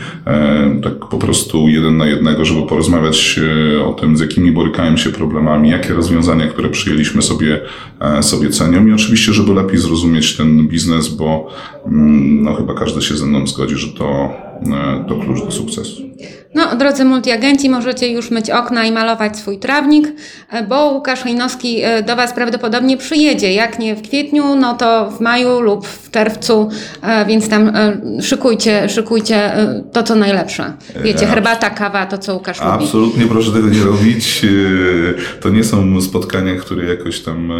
tak 0.82 0.98
po 1.10 1.18
prostu 1.18 1.68
jeden 1.68 1.96
na 1.96 2.06
jednego, 2.06 2.44
żeby 2.44 2.66
porozmawiać 2.66 3.40
o 3.84 3.92
tym, 3.92 4.16
z 4.16 4.20
jakimi 4.20 4.52
borykają 4.52 4.96
się 4.96 5.10
problemami, 5.10 5.70
jakie 5.70 5.94
rozwiązania, 5.94 6.46
które 6.46 6.68
przyjęliśmy 6.68 7.22
sobie, 7.22 7.60
sobie 8.20 8.50
cenią 8.50 8.86
i 8.86 8.92
oczywiście, 8.92 9.32
żeby 9.32 9.54
lepiej 9.54 9.78
zrozumieć 9.78 10.36
ten 10.36 10.68
biznes, 10.68 11.08
bo 11.08 11.48
mm, 11.86 12.42
no, 12.42 12.54
chyba 12.54 12.74
każdy 12.74 13.02
się 13.02 13.16
ze 13.16 13.26
mną 13.26 13.46
zgodzi, 13.46 13.76
że 13.76 13.88
to, 13.88 14.32
to 15.08 15.14
klucz 15.14 15.44
do 15.44 15.50
sukcesu. 15.50 16.13
No, 16.54 16.76
drodzy 16.76 17.04
multiagenci, 17.04 17.70
możecie 17.70 18.08
już 18.08 18.30
myć 18.30 18.50
okna 18.50 18.84
i 18.84 18.92
malować 18.92 19.36
swój 19.36 19.58
trawnik, 19.58 20.12
e, 20.50 20.66
bo 20.66 20.90
Łukasz 20.92 21.20
Hejnowski 21.20 21.82
e, 21.82 22.02
do 22.02 22.16
Was 22.16 22.32
prawdopodobnie 22.32 22.96
przyjedzie. 22.96 23.52
Jak 23.52 23.78
nie 23.78 23.96
w 23.96 24.02
kwietniu, 24.02 24.54
no 24.54 24.74
to 24.74 25.10
w 25.10 25.20
maju 25.20 25.60
lub 25.60 25.86
w 25.86 26.10
czerwcu, 26.10 26.68
e, 27.02 27.26
więc 27.26 27.48
tam 27.48 27.72
szykujcie, 28.22 28.88
szykujcie 28.88 29.52
to, 29.92 30.02
co 30.02 30.14
najlepsze. 30.14 30.72
Wiecie, 31.02 31.26
herbata, 31.26 31.70
kawa, 31.70 32.06
to 32.06 32.18
co 32.18 32.34
Łukasz 32.34 32.60
Absolutnie 32.60 32.74
lubi. 32.74 32.84
Absolutnie 32.84 33.26
proszę 33.26 33.52
tego 33.52 33.68
nie 33.68 33.84
robić. 33.84 34.42
To 35.40 35.50
nie 35.50 35.64
są 35.64 36.00
spotkania, 36.00 36.54
które 36.54 36.84
jakoś 36.84 37.20
tam 37.20 37.52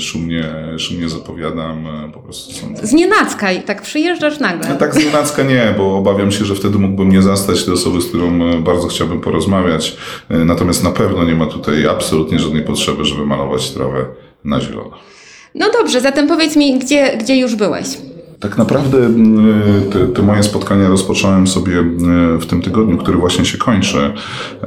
szumnie, 0.00 0.44
szumnie 0.78 1.08
zapowiadam. 1.08 1.86
Po 2.14 2.20
prostu 2.20 2.52
są... 2.52 2.74
Z 2.82 2.92
nienacka, 2.92 3.46
tak 3.66 3.82
przyjeżdżasz 3.82 4.38
nagle. 4.40 4.68
No, 4.68 4.76
tak 4.76 4.94
z 4.94 5.04
nienacka 5.04 5.42
nie, 5.42 5.74
bo 5.78 5.96
obawiam 5.96 6.32
się, 6.32 6.44
że 6.44 6.54
wtedy 6.54 6.78
mógłbym 6.78 7.08
nie 7.08 7.22
zastać 7.22 7.64
tej 7.64 7.74
osoby, 7.74 7.87
z 8.00 8.08
którą 8.08 8.30
którą 8.30 8.62
bardzo 8.62 8.88
chciałbym 8.88 9.20
porozmawiać. 9.20 9.96
E, 10.28 10.36
natomiast 10.38 10.84
na 10.84 10.90
pewno 10.90 11.24
nie 11.24 11.34
ma 11.34 11.46
tutaj 11.46 11.86
absolutnie 11.86 12.38
żadnej 12.38 12.62
potrzeby, 12.62 13.04
żeby 13.04 13.26
malować 13.26 13.70
trawę 13.70 14.06
na 14.44 14.60
zielono. 14.60 14.98
No 15.54 15.66
dobrze, 15.80 16.00
zatem 16.00 16.28
powiedz 16.28 16.56
mi, 16.56 16.78
gdzie, 16.78 17.16
gdzie 17.16 17.36
już 17.36 17.54
byłeś? 17.54 17.86
Tak 18.40 18.58
naprawdę 18.58 18.98
te, 19.92 20.06
te, 20.06 20.22
moje 20.22 20.42
spotkania 20.42 20.88
rozpocząłem 20.88 21.46
sobie 21.46 21.82
w 22.40 22.46
tym 22.46 22.62
tygodniu, 22.62 22.98
który 22.98 23.18
właśnie 23.18 23.44
się 23.44 23.58
kończy 23.58 24.12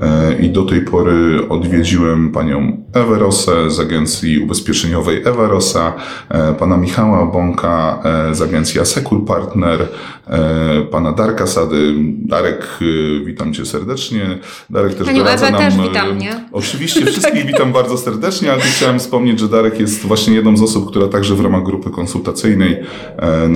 e, 0.02 0.36
i 0.40 0.50
do 0.50 0.66
tej 0.66 0.82
pory 0.82 1.50
odwiedziłem 1.50 2.32
panią 2.32 2.78
Ewę 2.94 3.20
Rosę 3.20 3.70
z 3.72 3.80
agencji 3.80 4.40
ubezpieczeniowej 4.40 5.22
Ewa 5.26 5.48
Rosa, 5.48 5.94
e, 6.30 6.54
pana 6.54 6.78
Michała 6.78 7.26
Bąka 7.26 8.04
z 8.32 8.42
agencji 8.42 8.80
Asecur 8.80 9.26
Partner, 9.26 9.88
E, 10.32 10.82
pana 10.92 11.12
Darka 11.12 11.48
Sady. 11.48 11.94
Darek, 12.26 12.68
e, 12.82 13.26
witam 13.26 13.54
cię 13.54 13.66
serdecznie. 13.66 14.22
Darek 14.70 14.94
też 14.94 15.08
Panią 15.08 15.24
doradza 15.24 15.48
Ewę 15.48 15.60
nam. 15.60 15.72
też 15.72 15.80
e, 15.80 15.90
witam, 15.90 16.18
nie? 16.18 16.44
Oczywiście 16.52 17.06
wszystkich 17.12 17.46
witam 17.46 17.74
bardzo 17.74 17.98
serdecznie, 17.98 18.52
ale 18.52 18.62
chciałem 18.62 19.00
wspomnieć, 19.00 19.40
że 19.40 19.48
Darek 19.48 19.80
jest 19.80 20.02
właśnie 20.02 20.36
jedną 20.36 20.58
z 20.58 20.62
osób, 20.62 20.90
która 20.90 21.08
także 21.08 21.36
w 21.36 21.42
ramach 21.42 21.64
grupy 21.64 21.90
konsultacyjnej 21.90 22.78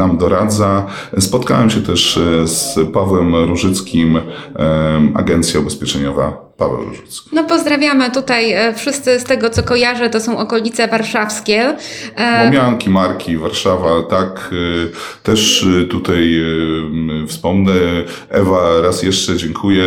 nam 0.08 0.18
doradza. 0.18 0.86
Spotkałem 1.20 1.70
się 1.70 1.82
też 1.82 2.20
z 2.46 2.80
Pawłem 2.94 3.36
Różyckim, 3.36 4.20
Agencja 5.16 5.60
Ubezpieczeniowa 5.60 6.46
Paweł 6.58 6.86
Różucki. 6.86 7.30
No 7.34 7.44
pozdrawiamy 7.44 8.12
tutaj 8.12 8.52
e, 8.52 8.74
wszyscy 8.74 9.20
z 9.20 9.24
tego, 9.24 9.50
co 9.50 9.64
kojarzę, 9.64 10.10
to 10.10 10.20
są 10.20 10.38
okolice 10.38 10.88
warszawskie. 10.88 11.76
Momianki, 12.46 12.90
Marki, 12.90 13.38
Warszawa, 13.38 14.04
tak. 14.10 14.52
E, 14.52 15.24
też 15.24 15.68
e, 15.84 15.86
tutaj 15.86 16.36
wspomnę, 17.28 17.74
Ewa 18.30 18.82
raz 18.82 19.04
jeszcze 19.04 19.38
dziękuję. 19.38 19.86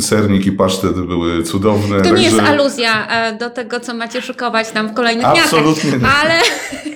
Sernik 0.00 0.46
i 0.46 0.52
pasztet 0.52 1.00
były 1.00 1.42
cudowne. 1.42 2.00
To 2.00 2.14
nie 2.14 2.22
jest 2.22 2.40
aluzja 2.40 3.08
do 3.38 3.50
tego, 3.50 3.80
co 3.80 3.94
macie 3.94 4.22
szykować 4.22 4.70
tam 4.70 4.88
w 4.88 4.94
kolejnych 4.94 5.26
Absolutnie 5.26 5.90
miastach. 5.90 6.24
Ale, 6.24 6.34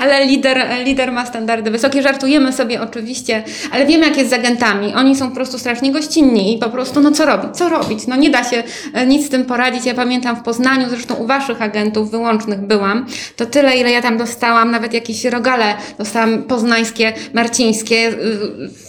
ale 0.00 0.26
lider, 0.26 0.66
lider 0.84 1.12
ma 1.12 1.26
standardy 1.26 1.70
wysokie. 1.70 2.02
Żartujemy 2.02 2.52
sobie 2.52 2.82
oczywiście, 2.82 3.44
ale 3.72 3.86
wiemy, 3.86 4.06
jak 4.06 4.16
jest 4.16 4.30
z 4.30 4.32
agentami. 4.32 4.94
Oni 4.94 5.16
są 5.16 5.28
po 5.28 5.34
prostu 5.34 5.58
strasznie 5.58 5.92
gościnni 5.92 6.56
i 6.56 6.58
po 6.58 6.70
prostu, 6.70 7.00
no 7.00 7.12
co 7.12 7.26
robić? 7.26 7.56
Co 7.56 7.68
robić? 7.68 8.06
No 8.06 8.16
nie 8.16 8.30
da 8.30 8.44
się 8.44 8.62
e, 8.92 9.06
nic 9.06 9.26
z 9.26 9.28
tym 9.28 9.44
poradzić. 9.44 9.86
Ja 9.86 9.94
pamiętam 9.94 10.36
w 10.36 10.42
Poznaniu, 10.42 10.86
zresztą 10.90 11.14
u 11.14 11.26
Waszych 11.26 11.62
agentów 11.62 12.10
wyłącznych 12.10 12.60
byłam, 12.60 13.06
to 13.36 13.46
tyle, 13.46 13.76
ile 13.76 13.90
ja 13.90 14.02
tam 14.02 14.18
dostałam, 14.18 14.70
nawet 14.70 14.92
jakieś 14.92 15.24
rogale 15.24 15.74
dostałam 15.98 16.42
poznańskie, 16.42 17.12
marcińskie, 17.34 17.96
e, 17.96 18.12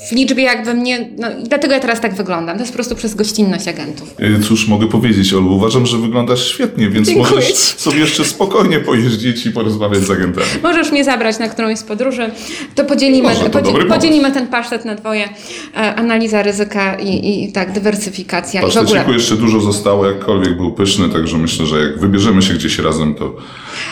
w 0.10 0.12
liczbie 0.12 0.44
jakby 0.44 0.74
mnie, 0.74 1.10
no 1.18 1.28
dlatego 1.44 1.74
ja 1.74 1.80
teraz 1.80 2.02
tak 2.02 2.14
wyglądam. 2.14 2.56
To 2.56 2.62
jest 2.62 2.72
po 2.72 2.76
prostu 2.76 2.96
przez 2.96 3.16
gościnność 3.16 3.68
agentów. 3.68 4.16
E, 4.20 4.40
cóż 4.40 4.68
mogę 4.68 4.88
powiedzieć, 4.88 5.34
Olu, 5.34 5.56
uważam, 5.56 5.86
że 5.86 5.98
wyglądasz 5.98 6.48
świetnie, 6.48 6.90
więc 6.90 7.08
Dziękuję 7.08 7.36
możesz 7.36 7.54
sobie 7.56 8.00
jeszcze 8.00 8.26
spokojnie 8.26 8.80
pojeździć 8.80 9.46
i 9.46 9.52
porozmawiać 9.52 10.02
z 10.02 10.12
agentami. 10.12 10.48
Możesz 10.64 10.92
mnie 10.92 11.01
zabrać 11.04 11.40
na 11.40 11.50
którąś 11.50 11.80
z 11.80 11.84
podróży, 11.84 12.32
to 12.76 12.86
podzielimy, 12.86 13.30
Może, 13.30 13.44
to 13.44 13.50
podzielimy, 13.50 13.86
podzielimy 13.86 14.32
ten 14.32 14.48
pasztet 14.48 14.86
na 14.86 14.96
dwoje, 14.96 15.30
analiza 15.96 16.44
ryzyka 16.44 16.96
i, 16.96 17.44
i 17.44 17.52
tak, 17.52 17.72
dywersyfikacja. 17.72 18.62
Paszteciku 18.62 19.14
jeszcze 19.14 19.36
dużo 19.36 19.60
zostało, 19.60 20.06
jakkolwiek 20.06 20.58
był 20.58 20.72
pyszny, 20.72 21.10
także 21.10 21.38
myślę, 21.38 21.66
że 21.66 21.80
jak 21.80 22.00
wybierzemy 22.00 22.42
się 22.42 22.54
gdzieś 22.54 22.80
razem, 22.80 23.16
to 23.16 23.34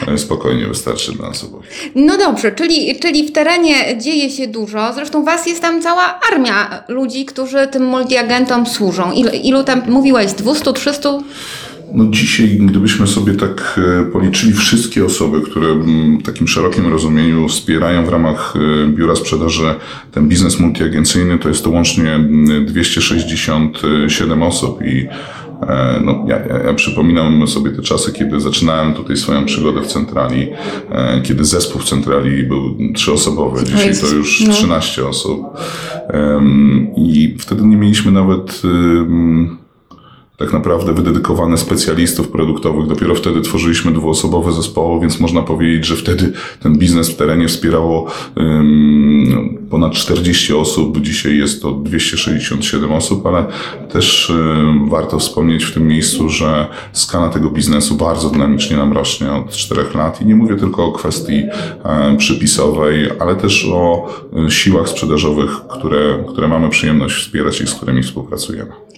e, 0.07 0.17
spokojnie 0.17 0.67
wystarczy 0.67 1.11
dla 1.11 1.27
nas 1.27 1.43
oboje. 1.43 1.63
No 1.95 2.17
dobrze, 2.17 2.51
czyli, 2.51 2.99
czyli 2.99 3.27
w 3.27 3.31
terenie 3.31 3.97
dzieje 3.97 4.29
się 4.29 4.47
dużo. 4.47 4.93
Zresztą 4.93 5.23
Was 5.23 5.47
jest 5.47 5.61
tam 5.61 5.81
cała 5.81 6.19
armia 6.31 6.83
ludzi, 6.87 7.25
którzy 7.25 7.67
tym 7.67 7.85
multiagentom 7.85 8.65
służą. 8.65 9.11
Ilu, 9.11 9.29
ilu 9.43 9.63
tam 9.63 9.81
mówiłeś? 9.87 10.33
200, 10.33 10.73
300? 10.73 11.09
No 11.93 12.05
dzisiaj, 12.09 12.47
gdybyśmy 12.47 13.07
sobie 13.07 13.33
tak 13.33 13.79
e, 14.01 14.05
policzyli 14.05 14.53
wszystkie 14.53 15.05
osoby, 15.05 15.41
które 15.41 15.67
w 15.75 16.23
takim 16.25 16.47
szerokim 16.47 16.87
rozumieniu 16.87 17.47
wspierają 17.47 18.05
w 18.05 18.09
ramach 18.09 18.53
e, 18.55 18.87
biura 18.87 19.15
sprzedaży 19.15 19.75
ten 20.11 20.27
biznes 20.27 20.59
multiagencyjny, 20.59 21.39
to 21.39 21.49
jest 21.49 21.63
to 21.63 21.69
łącznie 21.69 22.19
267 22.65 24.43
osób 24.43 24.81
i 24.85 25.07
e, 25.61 26.01
no, 26.05 26.25
ja, 26.27 26.39
ja, 26.39 26.57
ja, 26.65 26.73
przypominam 26.73 27.47
sobie 27.47 27.71
te 27.71 27.81
czasy, 27.81 28.13
kiedy 28.13 28.39
zaczynałem 28.39 28.93
tutaj 28.93 29.17
swoją 29.17 29.45
przygodę 29.45 29.81
w 29.81 29.87
centrali, 29.87 30.47
kiedy 31.23 31.45
zespół 31.45 31.81
w 31.81 31.89
centrali 31.89 32.43
był 32.43 32.77
trzyosobowy, 32.95 33.63
dzisiaj 33.63 33.93
to 34.01 34.15
już 34.15 34.43
13 34.49 35.01
no. 35.01 35.09
osób. 35.09 35.41
I 36.97 37.35
wtedy 37.39 37.63
nie 37.63 37.77
mieliśmy 37.77 38.11
nawet 38.11 38.61
tak 40.39 40.53
naprawdę 40.53 40.93
wydedykowane 40.93 41.57
specjalistów 41.57 42.27
produktowych. 42.27 42.87
Dopiero 42.87 43.15
wtedy 43.15 43.41
tworzyliśmy 43.41 43.91
dwuosobowe 43.91 44.51
zespoły, 44.51 45.01
więc 45.01 45.19
można 45.19 45.41
powiedzieć, 45.41 45.85
że 45.85 45.95
wtedy 45.95 46.31
ten 46.59 46.77
biznes 46.77 47.09
w 47.09 47.15
terenie 47.15 47.47
wspierało 47.47 48.05
um, 48.35 49.57
ponad 49.69 49.93
40 49.93 50.53
osób. 50.53 51.01
Dzisiaj 51.01 51.37
jest 51.37 51.61
to 51.61 51.71
267 51.71 52.91
osób, 52.91 53.25
ale 53.25 53.45
też 53.91 54.29
um, 54.29 54.89
warto 54.89 55.19
wspomnieć 55.19 55.63
w 55.63 55.73
tym 55.73 55.87
miejscu, 55.87 56.29
że 56.29 56.67
skala 56.93 57.29
tego 57.29 57.49
biznesu 57.49 57.95
bardzo 57.95 58.29
dynamicznie 58.29 58.77
nam 58.77 58.93
rośnie 58.93 59.31
od 59.31 59.51
4 59.51 59.83
lat 59.95 60.21
i 60.21 60.25
nie 60.25 60.35
mówię 60.35 60.55
tylko 60.55 60.85
o 60.85 60.91
kwestii 60.91 61.43
um, 61.85 62.17
przypisowej, 62.17 63.09
ale 63.19 63.35
też 63.35 63.65
o 63.73 64.07
um, 64.31 64.51
siłach 64.51 64.89
sprzedażowych, 64.89 65.51
które, 65.67 66.23
które 66.29 66.47
mamy 66.47 66.69
przyjemność 66.69 67.15
wspierać 67.15 67.61
i 67.61 67.67
z 67.67 67.73
którymi 67.73 68.03
współpracujemy. 68.03 68.88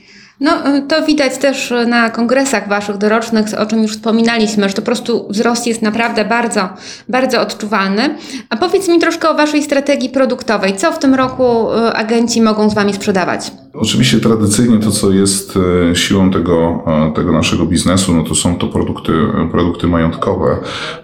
No, 0.41 0.75
y, 0.77 0.81
to 0.81 1.05
widać 1.05 1.37
też 1.37 1.73
na 1.87 2.09
kongresach 2.09 2.69
Waszych 2.69 2.97
dorocznych, 2.97 3.45
o 3.59 3.65
czym 3.65 3.81
już 3.81 3.91
wspominaliśmy, 3.91 4.69
że 4.69 4.73
to 4.73 4.81
po 4.81 4.85
prostu 4.85 5.27
wzrost 5.29 5.67
jest 5.67 5.81
naprawdę 5.81 6.25
bardzo, 6.25 6.69
bardzo 7.09 7.41
odczuwalny. 7.41 8.15
A 8.49 8.57
powiedz 8.57 8.87
mi 8.87 8.99
troszkę 8.99 9.29
o 9.29 9.35
Waszej 9.35 9.63
strategii 9.63 10.09
produktowej. 10.09 10.77
Co 10.77 10.91
w 10.91 10.99
tym 10.99 11.15
roku 11.15 11.43
y, 11.43 11.93
agenci 11.93 12.41
mogą 12.41 12.69
z 12.69 12.73
Wami 12.73 12.93
sprzedawać? 12.93 13.51
Oczywiście 13.73 14.19
tradycyjnie 14.19 14.79
to, 14.79 14.91
co 14.91 15.11
jest 15.11 15.53
y, 15.91 15.95
siłą 15.95 16.31
tego, 16.31 16.83
tego 17.15 17.31
naszego 17.31 17.65
biznesu, 17.65 18.15
no 18.15 18.23
to 18.23 18.35
są 18.35 18.55
to 18.55 18.67
produkty, 18.67 19.13
produkty 19.51 19.87
majątkowe. 19.87 20.57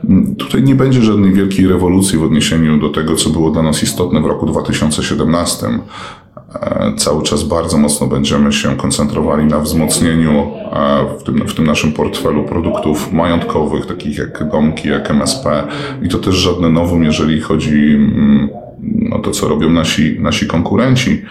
Mm, 0.09 0.35
tutaj 0.35 0.63
nie 0.63 0.75
będzie 0.75 1.01
żadnej 1.01 1.33
wielkiej 1.33 1.67
rewolucji 1.67 2.17
w 2.17 2.23
odniesieniu 2.23 2.79
do 2.79 2.89
tego, 2.89 3.15
co 3.15 3.29
było 3.29 3.51
dla 3.51 3.61
nas 3.61 3.83
istotne 3.83 4.21
w 4.21 4.25
roku 4.25 4.45
2017. 4.45 5.67
E, 6.55 6.93
cały 6.97 7.23
czas 7.23 7.43
bardzo 7.43 7.77
mocno 7.77 8.07
będziemy 8.07 8.53
się 8.53 8.75
koncentrowali 8.75 9.45
na 9.45 9.59
wzmocnieniu 9.59 10.31
e, 10.31 11.19
w 11.19 11.23
tym, 11.23 11.47
w 11.47 11.53
tym 11.53 11.65
naszym 11.65 11.91
portfelu 11.91 12.43
produktów 12.43 13.13
majątkowych, 13.13 13.85
takich 13.85 14.17
jak 14.17 14.49
domki, 14.51 14.89
jak 14.89 15.11
MSP. 15.11 15.67
I 16.01 16.09
to 16.09 16.17
też 16.17 16.35
żadne 16.35 16.69
nowum, 16.69 17.03
jeżeli 17.03 17.41
chodzi 17.41 17.95
mm, 17.95 18.49
o 19.11 19.19
to, 19.19 19.31
co 19.31 19.47
robią 19.47 19.69
nasi, 19.69 20.19
nasi 20.19 20.47
konkurenci. 20.47 21.21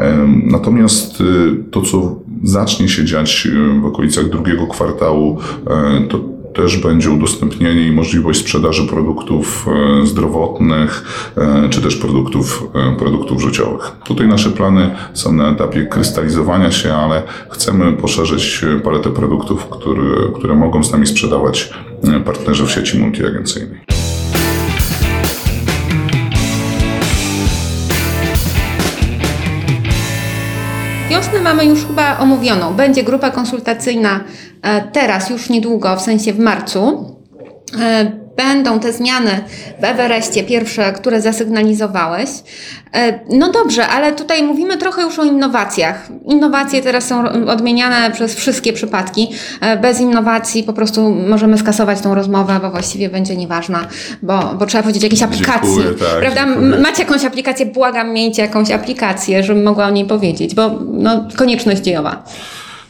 E, 0.00 0.26
natomiast 0.44 1.22
to, 1.70 1.82
co 1.82 2.16
zacznie 2.42 2.88
się 2.88 3.04
dziać 3.04 3.48
w 3.82 3.86
okolicach 3.86 4.28
drugiego 4.28 4.66
kwartału, 4.66 5.38
to 6.08 6.39
też 6.54 6.76
będzie 6.76 7.10
udostępnienie 7.10 7.86
i 7.86 7.92
możliwość 7.92 8.40
sprzedaży 8.40 8.86
produktów 8.86 9.66
e, 10.02 10.06
zdrowotnych, 10.06 11.04
e, 11.36 11.68
czy 11.68 11.82
też 11.82 11.96
produktów, 11.96 12.70
e, 12.74 12.96
produktów 12.96 13.42
życiowych. 13.42 13.92
Tutaj 14.04 14.28
nasze 14.28 14.50
plany 14.50 14.90
są 15.14 15.32
na 15.32 15.50
etapie 15.50 15.86
krystalizowania 15.86 16.70
się, 16.70 16.94
ale 16.94 17.22
chcemy 17.50 17.92
poszerzyć 17.92 18.64
paletę 18.84 19.10
produktów, 19.10 19.66
które, 19.66 20.32
które 20.34 20.54
mogą 20.54 20.84
z 20.84 20.92
nami 20.92 21.06
sprzedawać 21.06 21.70
partnerzy 22.24 22.66
w 22.66 22.70
sieci 22.70 22.98
multiagencyjnej. 22.98 23.89
Wiosnę 31.10 31.40
mamy 31.40 31.64
już 31.64 31.86
chyba 31.86 32.18
omówioną. 32.18 32.74
Będzie 32.74 33.02
grupa 33.02 33.30
konsultacyjna 33.30 34.20
e, 34.62 34.82
teraz, 34.82 35.30
już 35.30 35.48
niedługo, 35.50 35.96
w 35.96 36.00
sensie 36.00 36.32
w 36.32 36.38
marcu. 36.38 37.16
E, 38.40 38.44
będą 38.44 38.80
te 38.80 38.92
zmiany 38.92 39.30
w 39.80 39.84
Everestie, 39.84 40.44
pierwsze, 40.44 40.92
które 40.92 41.20
zasygnalizowałeś. 41.20 42.30
E, 42.94 43.20
no 43.28 43.52
dobrze, 43.52 43.88
ale 43.88 44.12
tutaj 44.12 44.42
mówimy 44.42 44.76
trochę 44.76 45.02
już 45.02 45.18
o 45.18 45.24
innowacjach. 45.24 46.08
Innowacje 46.26 46.82
teraz 46.82 47.06
są 47.06 47.24
odmieniane 47.46 48.10
przez 48.10 48.34
wszystkie 48.34 48.72
przypadki. 48.72 49.28
Bez 49.82 50.00
innowacji 50.00 50.62
po 50.62 50.72
prostu 50.72 51.10
możemy 51.10 51.58
skasować 51.58 52.00
tą 52.00 52.14
rozmowę, 52.14 52.58
bo 52.62 52.70
właściwie 52.70 53.08
będzie 53.08 53.36
nieważna, 53.36 53.86
bo, 54.22 54.54
bo 54.58 54.66
trzeba 54.66 54.82
powiedzieć 54.82 55.02
o 55.02 55.06
jakiejś 55.06 55.22
aplikacji. 55.22 55.74
Dziękuję, 55.74 56.10
tak, 56.10 56.20
prawda? 56.20 56.44
dziękuję. 56.46 56.80
Macie 56.82 57.02
jakąś 57.02 57.24
aplikację, 57.24 57.66
błagam, 57.66 58.12
miejcie 58.12 58.42
jakąś 58.42 58.70
aplikację, 58.70 59.42
żebym 59.42 59.64
mogła 59.64 59.86
o 59.86 59.90
niej 59.90 60.04
powiedzieć, 60.04 60.54
bo 60.54 60.70
no, 60.92 61.28
konieczność 61.36 61.80
dziejowa. 61.80 62.24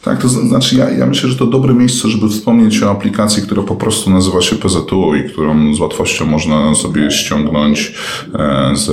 Tak, 0.01 0.21
to 0.21 0.29
znaczy 0.29 0.75
ja, 0.75 0.89
ja 0.89 1.05
myślę, 1.05 1.29
że 1.29 1.35
to 1.35 1.45
dobre 1.45 1.73
miejsce, 1.73 2.07
żeby 2.07 2.29
wspomnieć 2.29 2.83
o 2.83 2.91
aplikacji, 2.91 3.43
która 3.43 3.63
po 3.63 3.75
prostu 3.75 4.09
nazywa 4.09 4.41
się 4.41 4.55
PZU 4.55 5.15
i 5.15 5.29
którą 5.29 5.75
z 5.75 5.79
łatwością 5.79 6.25
można 6.25 6.75
sobie 6.75 7.11
ściągnąć 7.11 7.93
e, 8.33 8.71
z 8.75 8.89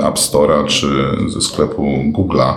App 0.00 0.16
Store'a 0.16 0.66
czy 0.66 0.86
ze 1.28 1.40
sklepu 1.40 2.04
Google'a. 2.12 2.54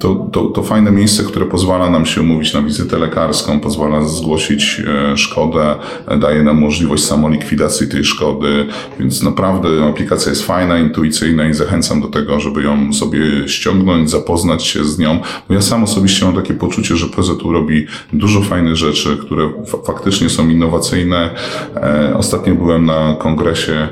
To, 0.00 0.28
to, 0.32 0.44
to 0.44 0.62
fajne 0.62 0.90
miejsce, 0.90 1.22
które 1.22 1.46
pozwala 1.46 1.90
nam 1.90 2.06
się 2.06 2.20
umówić 2.20 2.54
na 2.54 2.62
wizytę 2.62 2.98
lekarską, 2.98 3.60
pozwala 3.60 4.04
zgłosić 4.04 4.82
e, 5.12 5.16
szkodę, 5.16 5.74
daje 6.20 6.42
nam 6.42 6.60
możliwość 6.60 7.04
samolikwidacji 7.04 7.88
tej 7.88 8.04
szkody, 8.04 8.66
więc 9.00 9.22
naprawdę 9.22 9.68
aplikacja 9.90 10.30
jest 10.30 10.42
fajna, 10.46 10.78
intuicyjna 10.78 11.48
i 11.48 11.54
zachęcam 11.54 12.00
do 12.00 12.08
tego, 12.08 12.40
żeby 12.40 12.62
ją 12.62 12.92
sobie 12.92 13.48
ściągnąć, 13.48 14.10
zapoznać 14.10 14.66
się 14.66 14.84
z 14.84 14.98
nią, 14.98 15.18
bo 15.48 15.54
ja 15.54 15.62
sam 15.62 15.82
osobiście 15.84 16.24
mam 16.24 16.34
takie 16.34 16.54
poczucie, 16.54 16.96
że 16.96 17.06
PZU 17.06 17.52
robi 17.52 17.86
dużo 18.12 18.40
fajnych 18.42 18.76
rzeczy, 18.76 19.16
które 19.16 19.52
fa- 19.66 19.78
faktycznie 19.86 20.28
są 20.28 20.48
innowacyjne. 20.48 21.30
E, 21.76 22.16
Ostatnio 22.16 22.54
byłem 22.54 22.84
na 22.86 23.16
kongresie 23.18 23.88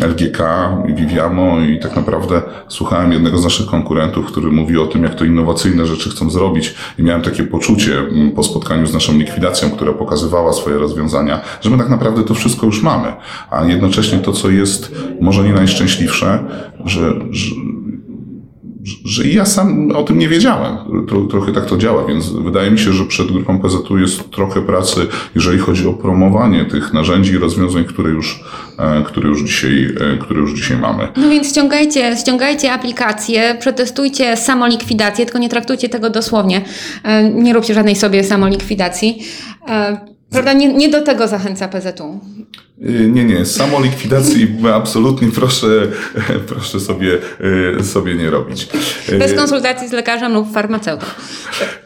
LGK 0.00 0.38
Viviamo 0.86 1.60
i 1.60 1.78
tak 1.78 1.96
naprawdę 1.96 2.42
słuchałem 2.68 3.12
jednego 3.12 3.38
z 3.38 3.44
naszych 3.44 3.66
konkurentów, 3.66 4.26
który 4.26 4.50
mówi 4.50 4.78
o 4.78 4.86
tym, 4.86 5.02
jak 5.02 5.14
to 5.14 5.24
innowacyjne 5.24 5.86
rzeczy 5.86 6.10
chcą 6.10 6.30
zrobić. 6.30 6.74
I 6.98 7.02
miałem 7.02 7.22
takie 7.22 7.44
poczucie 7.44 7.98
m, 7.98 8.30
po 8.30 8.42
spotkaniu 8.42 8.86
z 8.86 8.94
naszą 8.94 9.18
likwidacją, 9.18 9.70
która 9.70 9.92
pokazywała 9.92 10.52
swoje 10.52 10.78
rozwiązania, 10.78 11.40
że 11.60 11.70
my 11.70 11.78
tak 11.78 11.88
naprawdę 11.88 12.22
to 12.22 12.34
wszystko 12.34 12.66
już 12.66 12.82
mamy, 12.82 13.12
a 13.50 13.64
jednocześnie 13.64 14.18
to, 14.18 14.32
co 14.32 14.50
jest 14.50 14.94
może 15.20 15.44
nie 15.44 15.52
najszczęśliwsze, 15.52 16.44
że, 16.84 17.12
że 17.30 17.54
że 19.04 19.28
ja 19.28 19.44
sam 19.44 19.90
o 19.90 20.02
tym 20.02 20.18
nie 20.18 20.28
wiedziałem. 20.28 20.76
Tro, 21.08 21.20
trochę 21.20 21.52
tak 21.52 21.66
to 21.66 21.76
działa, 21.76 22.06
więc 22.06 22.30
wydaje 22.30 22.70
mi 22.70 22.78
się, 22.78 22.92
że 22.92 23.04
przed 23.04 23.32
grupą 23.32 23.60
PZU 23.60 23.98
jest 23.98 24.30
trochę 24.30 24.62
pracy, 24.62 25.06
jeżeli 25.34 25.58
chodzi 25.58 25.86
o 25.86 25.92
promowanie 25.92 26.64
tych 26.64 26.92
narzędzi 26.92 27.32
i 27.32 27.38
rozwiązań, 27.38 27.84
które 27.84 28.10
już, 28.10 28.44
e, 28.78 29.02
które 29.02 29.28
już, 29.28 29.42
dzisiaj, 29.42 29.94
e, 30.14 30.18
które 30.18 30.40
już 30.40 30.54
dzisiaj 30.54 30.76
mamy. 30.76 31.08
No 31.16 31.30
więc 31.30 31.48
ściągajcie, 31.48 32.16
ściągajcie 32.16 32.72
aplikację, 32.72 33.56
przetestujcie 33.60 34.36
samolikwidację, 34.36 35.24
tylko 35.24 35.38
nie 35.38 35.48
traktujcie 35.48 35.88
tego 35.88 36.10
dosłownie. 36.10 36.64
E, 37.04 37.30
Nie 37.30 37.52
róbcie 37.52 37.74
żadnej 37.74 37.96
sobie 37.96 38.24
samolikwidacji. 38.24 39.18
Prawda? 40.34 40.52
Nie, 40.52 40.72
nie 40.72 40.88
do 40.88 41.02
tego 41.02 41.28
zachęca 41.28 41.68
PZU. 41.68 42.20
Y, 42.82 43.08
Nie, 43.12 43.24
nie, 43.24 43.44
samolikwidacji 43.46 44.56
absolutnie 44.74 45.28
proszę, 45.34 45.66
proszę 46.48 46.80
sobie, 46.80 47.18
y, 47.80 47.84
sobie 47.84 48.14
nie 48.14 48.30
robić. 48.30 48.68
Y, 49.12 49.18
Bez 49.18 49.34
konsultacji 49.34 49.88
z 49.88 49.92
lekarzem 49.92 50.32
lub 50.32 50.52
farmaceutą. 50.52 51.06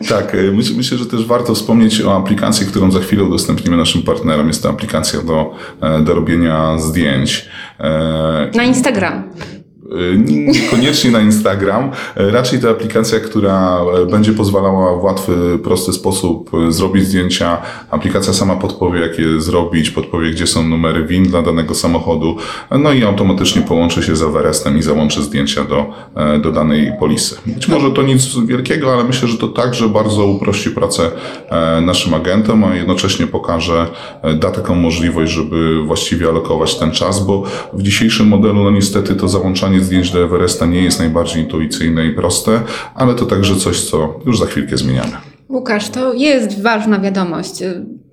Tak, 0.08 0.36
myślę, 0.52 0.76
myślę, 0.76 0.98
że 0.98 1.06
też 1.06 1.24
warto 1.26 1.54
wspomnieć 1.54 2.02
o 2.02 2.16
aplikacji, 2.16 2.66
którą 2.66 2.90
za 2.90 3.00
chwilę 3.00 3.24
udostępnimy 3.24 3.76
naszym 3.76 4.02
partnerom. 4.02 4.48
Jest 4.48 4.62
to 4.62 4.68
aplikacja 4.70 5.22
do, 5.22 5.54
e, 5.82 6.00
do 6.00 6.14
robienia 6.14 6.78
zdjęć. 6.78 7.48
E, 7.80 8.50
Na 8.54 8.64
Instagram. 8.64 9.22
Y, 9.92 10.18
Niekoniecznie 10.52 11.10
na 11.10 11.20
Instagram, 11.20 11.90
y, 12.20 12.30
raczej 12.30 12.60
to 12.60 12.70
aplikacja, 12.70 13.20
która 13.20 13.80
y, 14.02 14.06
będzie 14.06 14.32
pozwalała 14.32 14.96
w 14.96 15.04
łatwy, 15.04 15.58
prosty 15.62 15.92
sposób 15.92 16.50
zrobić 16.68 17.06
zdjęcia. 17.06 17.62
Aplikacja 17.90 18.32
sama 18.32 18.56
podpowie, 18.56 19.00
jak 19.00 19.18
je 19.18 19.40
zrobić, 19.40 19.90
podpowie, 19.90 20.30
gdzie 20.30 20.46
są 20.46 20.68
numery 20.68 21.06
WIN 21.06 21.24
dla 21.24 21.42
danego 21.42 21.74
samochodu, 21.74 22.36
no 22.70 22.92
i 22.92 23.04
automatycznie 23.04 23.62
połączy 23.62 24.02
się 24.02 24.16
z 24.16 24.22
Everestem 24.22 24.78
i 24.78 24.82
załączy 24.82 25.22
zdjęcia 25.22 25.64
do, 25.64 25.86
e, 26.16 26.38
do 26.38 26.52
danej 26.52 26.92
polisy. 27.00 27.36
Być 27.46 27.68
może 27.68 27.90
to 27.90 28.02
nic 28.02 28.36
wielkiego, 28.46 28.92
ale 28.92 29.04
myślę, 29.04 29.28
że 29.28 29.38
to 29.38 29.48
także 29.48 29.88
bardzo 29.88 30.26
uprości 30.26 30.70
pracę 30.70 31.10
e, 31.50 31.80
naszym 31.80 32.14
agentom, 32.14 32.64
a 32.64 32.74
jednocześnie 32.74 33.26
pokaże, 33.26 33.86
e, 34.22 34.34
da 34.34 34.50
taką 34.50 34.74
możliwość, 34.74 35.32
żeby 35.32 35.82
właściwie 35.86 36.28
alokować 36.28 36.74
ten 36.74 36.90
czas, 36.90 37.26
bo 37.26 37.42
w 37.72 37.82
dzisiejszym 37.82 38.28
modelu, 38.28 38.64
no 38.64 38.70
niestety 38.70 39.14
to 39.14 39.28
załączanie 39.28 39.77
zdjęć 39.84 40.10
do 40.10 40.24
Everesta 40.24 40.66
nie 40.66 40.82
jest 40.82 40.98
najbardziej 40.98 41.42
intuicyjne 41.42 42.06
i 42.06 42.12
proste, 42.12 42.60
ale 42.94 43.14
to 43.14 43.26
także 43.26 43.56
coś, 43.56 43.80
co 43.80 44.20
już 44.26 44.38
za 44.38 44.46
chwilkę 44.46 44.76
zmieniamy. 44.76 45.12
Łukasz, 45.48 45.88
to 45.88 46.14
jest 46.14 46.62
ważna 46.62 46.98
wiadomość. 46.98 47.62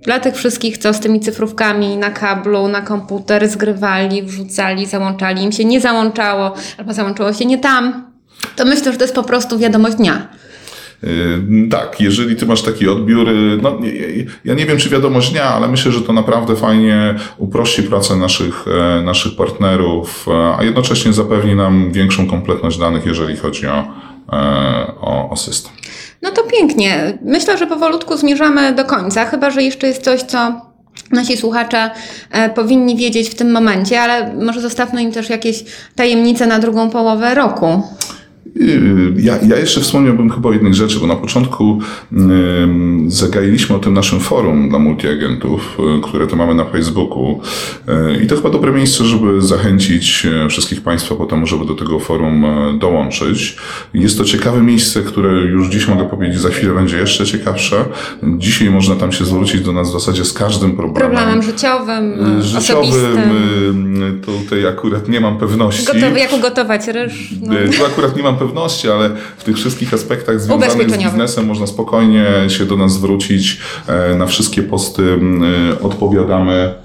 Dla 0.03 0.19
tych 0.19 0.35
wszystkich, 0.35 0.77
co 0.77 0.93
z 0.93 0.99
tymi 0.99 1.19
cyfrówkami 1.19 1.97
na 1.97 2.09
kablu, 2.09 2.67
na 2.67 2.81
komputer 2.81 3.49
zgrywali, 3.49 4.23
wrzucali, 4.23 4.85
załączali, 4.85 5.43
im 5.43 5.51
się 5.51 5.65
nie 5.65 5.81
załączało, 5.81 6.53
albo 6.77 6.93
załączyło 6.93 7.33
się 7.33 7.45
nie 7.45 7.57
tam, 7.57 8.11
to 8.55 8.65
myślę, 8.65 8.91
że 8.91 8.97
to 8.97 9.03
jest 9.03 9.15
po 9.15 9.23
prostu 9.23 9.59
wiadomość 9.59 9.95
dnia. 9.95 10.27
Yy, 11.03 11.67
Tak, 11.69 12.01
jeżeli 12.01 12.35
ty 12.35 12.45
masz 12.45 12.61
taki 12.61 12.89
odbiór, 12.89 13.27
yy, 13.27 13.59
no 13.61 13.79
ja 14.45 14.53
nie 14.53 14.65
wiem 14.65 14.77
czy 14.77 14.89
wiadomość 14.89 15.31
dnia, 15.31 15.43
ale 15.43 15.67
myślę, 15.67 15.91
że 15.91 16.01
to 16.01 16.13
naprawdę 16.13 16.55
fajnie 16.55 17.15
uprości 17.37 17.83
pracę 17.83 18.15
naszych, 18.15 18.65
e, 18.67 19.01
naszych 19.01 19.35
partnerów, 19.35 20.25
e, 20.27 20.55
a 20.57 20.63
jednocześnie 20.63 21.13
zapewni 21.13 21.55
nam 21.55 21.91
większą 21.91 22.27
kompletność 22.27 22.77
danych, 22.77 23.05
jeżeli 23.05 23.37
chodzi 23.37 23.67
o, 23.67 23.87
e, 24.33 24.93
o, 25.01 25.29
o 25.29 25.35
system. 25.35 25.71
No 26.21 26.31
to 26.31 26.43
pięknie. 26.43 27.17
Myślę, 27.21 27.57
że 27.57 27.67
powolutku 27.67 28.17
zmierzamy 28.17 28.75
do 28.75 28.85
końca, 28.85 29.25
chyba 29.25 29.51
że 29.51 29.63
jeszcze 29.63 29.87
jest 29.87 30.03
coś, 30.03 30.21
co 30.21 30.61
nasi 31.11 31.37
słuchacze 31.37 31.91
powinni 32.55 32.95
wiedzieć 32.95 33.29
w 33.29 33.35
tym 33.35 33.51
momencie, 33.51 34.01
ale 34.01 34.33
może 34.33 34.61
zostawmy 34.61 35.03
im 35.03 35.11
też 35.11 35.29
jakieś 35.29 35.63
tajemnice 35.95 36.47
na 36.47 36.59
drugą 36.59 36.89
połowę 36.89 37.35
roku. 37.35 37.83
Ja, 39.15 39.37
ja 39.47 39.57
jeszcze 39.57 39.81
wspomniałbym 39.81 40.29
chyba 40.29 40.49
o 40.49 40.53
jednej 40.53 40.73
rzeczy, 40.73 40.99
bo 40.99 41.07
na 41.07 41.15
początku 41.15 41.79
zagailiśmy 43.07 43.75
o 43.75 43.79
tym 43.79 43.93
naszym 43.93 44.19
forum 44.19 44.69
dla 44.69 44.79
multiagentów, 44.79 45.77
y, 45.97 46.01
które 46.01 46.27
to 46.27 46.35
mamy 46.35 46.55
na 46.55 46.65
Facebooku. 46.65 47.41
Y, 48.19 48.23
I 48.23 48.27
to 48.27 48.35
chyba 48.35 48.49
dobre 48.49 48.71
miejsce, 48.71 49.05
żeby 49.05 49.41
zachęcić 49.41 50.25
y, 50.45 50.49
wszystkich 50.49 50.81
Państwa 50.81 51.15
potem, 51.15 51.47
żeby 51.47 51.65
do 51.65 51.75
tego 51.75 51.99
forum 51.99 52.45
dołączyć. 52.79 53.57
Jest 53.93 54.17
to 54.17 54.23
ciekawe 54.23 54.61
miejsce, 54.61 55.01
które 55.01 55.31
już 55.31 55.69
dziś 55.69 55.87
mogę 55.87 56.09
powiedzieć, 56.09 56.39
za 56.39 56.49
chwilę 56.49 56.73
będzie 56.73 56.97
jeszcze 56.97 57.25
ciekawsze. 57.25 57.85
Dzisiaj 58.37 58.69
można 58.69 58.95
tam 58.95 59.11
się 59.11 59.25
zwrócić 59.25 59.61
do 59.61 59.71
nas 59.71 59.89
w 59.89 59.93
zasadzie 59.93 60.25
z 60.25 60.33
każdym 60.33 60.71
problemem. 60.71 61.11
Problemem 61.11 61.41
życiowym, 61.43 62.13
Życiowym, 62.41 62.89
osobistym. 62.89 64.21
tutaj 64.25 64.67
akurat 64.67 65.09
nie 65.09 65.21
mam 65.21 65.37
pewności. 65.37 65.85
Gotowy, 65.85 66.19
jak 66.19 66.33
ugotować 66.33 66.87
ryż. 66.87 67.31
No. 67.41 67.53
Tu 67.77 67.85
akurat 67.85 68.17
nie 68.17 68.23
mam 68.23 68.34
pewności, 68.35 68.89
ale 68.89 69.09
w 69.37 69.43
tych 69.43 69.55
wszystkich 69.55 69.93
aspektach 69.93 70.41
związanych 70.41 70.91
z 70.91 70.97
biznesem 70.97 71.45
można 71.45 71.67
spokojnie 71.67 72.25
się 72.47 72.65
do 72.65 72.77
nas 72.77 72.93
zwrócić. 72.93 73.59
E, 73.87 74.15
Na 74.15 74.25
wszystkie 74.25 74.63
posty 74.63 75.01
y, 75.01 75.81
odpowiadamy. 75.81 76.84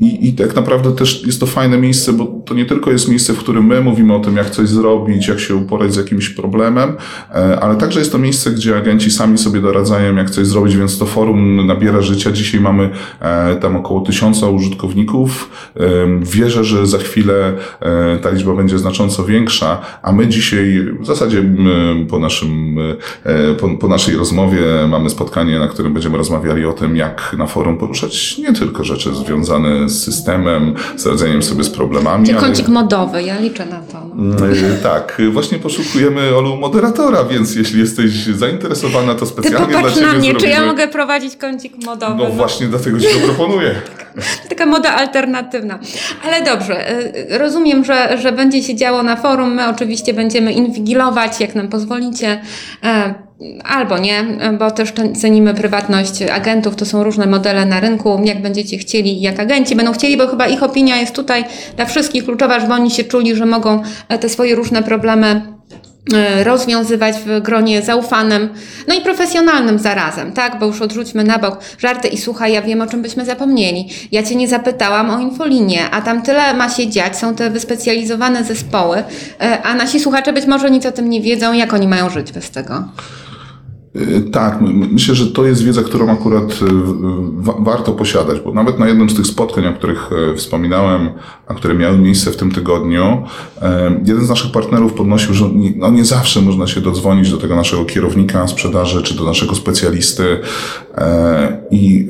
I, 0.00 0.28
I 0.28 0.32
tak 0.32 0.56
naprawdę 0.56 0.92
też 0.92 1.26
jest 1.26 1.40
to 1.40 1.46
fajne 1.46 1.78
miejsce, 1.78 2.12
bo 2.12 2.24
to 2.44 2.54
nie 2.54 2.64
tylko 2.64 2.90
jest 2.90 3.08
miejsce, 3.08 3.32
w 3.32 3.38
którym 3.38 3.66
my 3.66 3.80
mówimy 3.80 4.14
o 4.14 4.20
tym, 4.20 4.36
jak 4.36 4.50
coś 4.50 4.68
zrobić, 4.68 5.28
jak 5.28 5.40
się 5.40 5.56
uporać 5.56 5.94
z 5.94 5.96
jakimś 5.96 6.28
problemem, 6.28 6.92
e, 7.34 7.60
ale 7.60 7.76
także 7.76 7.98
jest 7.98 8.12
to 8.12 8.18
miejsce, 8.18 8.50
gdzie 8.50 8.76
agenci 8.76 9.10
sami 9.10 9.38
sobie 9.38 9.60
doradzają, 9.60 10.16
jak 10.16 10.30
coś 10.30 10.46
zrobić, 10.46 10.76
więc 10.76 10.98
to 10.98 11.06
forum 11.06 11.66
nabiera 11.66 12.02
życia. 12.02 12.32
Dzisiaj 12.32 12.60
mamy 12.60 12.90
e, 13.20 13.56
tam 13.56 13.76
około 13.76 14.00
tysiąca 14.00 14.48
użytkowników. 14.48 15.50
Wierzę, 16.20 16.64
że 16.64 16.86
za 16.86 16.98
chwilę 16.98 17.52
ta 18.22 18.30
liczba 18.30 18.54
będzie 18.54 18.78
znacząco 18.78 19.24
większa, 19.24 19.80
a 20.02 20.12
my 20.12 20.28
dzisiaj 20.28 20.86
w 21.00 21.06
zasadzie 21.06 21.44
po, 22.08 22.18
naszym, 22.18 22.76
po, 23.60 23.68
po 23.68 23.88
naszej 23.88 24.16
rozmowie 24.16 24.60
mamy 24.88 25.10
spotkanie, 25.10 25.58
na 25.58 25.68
którym 25.68 25.92
będziemy 25.92 26.18
rozmawiali 26.18 26.66
o 26.66 26.72
tym, 26.72 26.96
jak 26.96 27.34
na 27.38 27.46
forum 27.46 27.78
poruszać 27.78 28.38
nie 28.38 28.52
tylko 28.52 28.84
rzeczy 28.84 29.14
związane 29.26 29.88
z 29.88 30.04
systemem, 30.04 30.74
z 30.96 31.06
radzeniem 31.06 31.42
sobie 31.42 31.64
z 31.64 31.70
problemami. 31.70 32.26
Czyli 32.26 32.38
kącik 32.38 32.66
ale... 32.66 32.74
modowy, 32.74 33.22
ja 33.22 33.40
liczę 33.40 33.66
na 33.66 33.80
to. 33.80 34.03
E, 34.18 34.82
tak, 34.82 35.22
właśnie 35.32 35.58
poszukujemy 35.58 36.36
Olu 36.36 36.56
moderatora, 36.56 37.24
więc 37.24 37.54
jeśli 37.56 37.80
jesteś 37.80 38.12
zainteresowana, 38.26 39.14
to 39.14 39.26
specjalnie 39.26 39.74
Ty 39.74 39.80
dla 39.80 39.90
Ciebie 39.90 40.06
na 40.06 40.12
mnie, 40.12 40.30
zrobimy... 40.30 40.40
czy 40.40 40.46
ja 40.46 40.66
mogę 40.66 40.88
prowadzić 40.88 41.36
kącik 41.36 41.84
modowy? 41.86 42.14
No, 42.18 42.24
no. 42.24 42.30
właśnie 42.30 42.66
dlatego 42.66 43.00
Ci 43.00 43.06
to 43.06 43.26
proponuję. 43.26 43.74
Taka 44.48 44.66
moda 44.66 44.94
alternatywna. 44.94 45.78
Ale 46.24 46.42
dobrze, 46.42 46.88
e, 46.88 47.38
rozumiem, 47.38 47.84
że, 47.84 48.18
że 48.18 48.32
będzie 48.32 48.62
się 48.62 48.74
działo 48.74 49.02
na 49.02 49.16
forum. 49.16 49.54
My 49.54 49.68
oczywiście 49.68 50.14
będziemy 50.14 50.52
inwigilować, 50.52 51.40
jak 51.40 51.54
nam 51.54 51.68
pozwolicie. 51.68 52.40
E, 52.84 53.14
albo 53.64 53.98
nie, 53.98 54.24
bo 54.58 54.70
też 54.70 54.92
cenimy 55.16 55.54
prywatność 55.54 56.22
agentów. 56.22 56.76
To 56.76 56.86
są 56.86 57.04
różne 57.04 57.26
modele 57.26 57.66
na 57.66 57.80
rynku. 57.80 58.20
Jak 58.24 58.42
będziecie 58.42 58.78
chcieli, 58.78 59.20
jak 59.20 59.40
agenci 59.40 59.76
będą 59.76 59.92
chcieli, 59.92 60.16
bo 60.16 60.26
chyba 60.26 60.46
ich 60.46 60.62
opinia 60.62 60.96
jest 60.96 61.14
tutaj 61.14 61.44
dla 61.76 61.84
wszystkich 61.84 62.24
kluczowa, 62.24 62.60
żeby 62.60 62.72
oni 62.72 62.90
się 62.90 63.04
czuli, 63.04 63.36
że 63.36 63.46
mogą 63.46 63.82
te 64.20 64.28
swoje 64.28 64.54
różne 64.54 64.82
problemy 64.82 65.54
E, 66.12 66.44
rozwiązywać 66.44 67.16
w 67.16 67.40
gronie 67.40 67.82
zaufanym, 67.82 68.48
no 68.88 68.94
i 68.94 69.00
profesjonalnym 69.00 69.78
zarazem, 69.78 70.32
tak? 70.32 70.58
Bo 70.58 70.66
już 70.66 70.82
odrzućmy 70.82 71.24
na 71.24 71.38
bok 71.38 71.58
żarty 71.78 72.08
i 72.08 72.18
słuchaj, 72.18 72.52
ja 72.52 72.62
wiem 72.62 72.80
o 72.80 72.86
czym 72.86 73.02
byśmy 73.02 73.24
zapomnieli. 73.24 73.88
Ja 74.12 74.22
Cię 74.22 74.36
nie 74.36 74.48
zapytałam 74.48 75.10
o 75.10 75.18
infolinię, 75.18 75.90
a 75.90 76.02
tam 76.02 76.22
tyle 76.22 76.54
ma 76.54 76.68
się 76.68 76.88
dziać, 76.88 77.16
są 77.16 77.34
te 77.34 77.50
wyspecjalizowane 77.50 78.44
zespoły, 78.44 79.04
e, 79.40 79.62
a 79.62 79.74
nasi 79.74 80.00
słuchacze 80.00 80.32
być 80.32 80.46
może 80.46 80.70
nic 80.70 80.86
o 80.86 80.92
tym 80.92 81.10
nie 81.10 81.20
wiedzą, 81.20 81.52
jak 81.52 81.74
oni 81.74 81.88
mają 81.88 82.10
żyć 82.10 82.32
bez 82.32 82.50
tego. 82.50 82.84
Y, 83.96 84.20
tak, 84.20 84.58
myślę, 84.90 85.14
że 85.14 85.26
to 85.26 85.46
jest 85.46 85.64
wiedza, 85.64 85.82
którą 85.82 86.10
akurat 86.10 86.52
y, 86.52 86.66
warto 87.58 87.92
posiadać, 87.92 88.40
bo 88.40 88.52
nawet 88.52 88.78
na 88.78 88.88
jednym 88.88 89.10
z 89.10 89.14
tych 89.14 89.26
spotkań, 89.26 89.66
o 89.66 89.72
których 89.72 90.10
e, 90.32 90.36
wspominałem, 90.36 91.08
a 91.46 91.54
które 91.54 91.74
miały 91.74 91.98
miejsce 91.98 92.30
w 92.30 92.36
tym 92.36 92.50
tygodniu, 92.52 93.22
e, 93.62 94.00
jeden 94.04 94.24
z 94.24 94.28
naszych 94.28 94.52
partnerów 94.52 94.92
podnosił, 94.92 95.34
że 95.34 95.44
no 95.76 95.90
nie 95.90 96.04
zawsze 96.04 96.40
można 96.40 96.66
się 96.66 96.80
dodzwonić 96.80 97.30
do 97.30 97.36
tego 97.36 97.56
naszego 97.56 97.84
kierownika 97.84 98.46
sprzedaży 98.46 99.02
czy 99.02 99.16
do 99.16 99.24
naszego 99.24 99.54
specjalisty 99.54 100.40
e, 100.94 101.66
i 101.70 102.08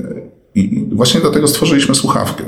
i 0.55 0.84
właśnie 0.95 1.21
dlatego 1.21 1.49
stworzyliśmy 1.49 1.95
słuchawkę. 1.95 2.45